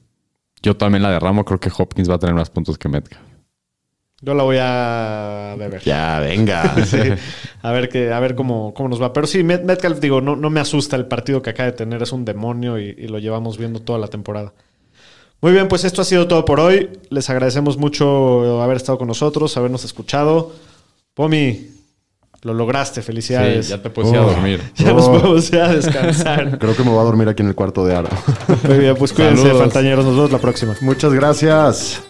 [0.62, 1.46] Yo también la derramo.
[1.46, 3.33] Creo que Hopkins va a tener más puntos que Metcalf.
[4.24, 5.82] Yo la voy a beber.
[5.82, 6.74] Ya, venga.
[6.86, 6.98] Sí.
[7.62, 9.12] A ver, que, a ver cómo, cómo nos va.
[9.12, 12.02] Pero sí, Met- Metcalf, digo, no, no me asusta el partido que acaba de tener.
[12.02, 14.52] Es un demonio y, y lo llevamos viendo toda la temporada.
[15.40, 16.88] Muy bien, pues esto ha sido todo por hoy.
[17.10, 20.52] Les agradecemos mucho haber estado con nosotros, habernos escuchado.
[21.12, 21.68] Pomi,
[22.42, 23.02] lo lograste.
[23.02, 23.66] Felicidades.
[23.66, 24.30] Sí, ya te puedes ir a Oh.
[24.30, 24.60] dormir.
[24.76, 25.12] Ya nos Oh.
[25.12, 26.58] podemos ir a descansar.
[26.60, 28.10] Creo que me voy a dormir aquí en el cuarto de Ara.
[28.68, 29.60] Muy bien, pues cuídense, Saludos.
[29.62, 30.04] Fantañeros.
[30.06, 30.74] Nos vemos la próxima.
[30.80, 32.02] Muchas gracias.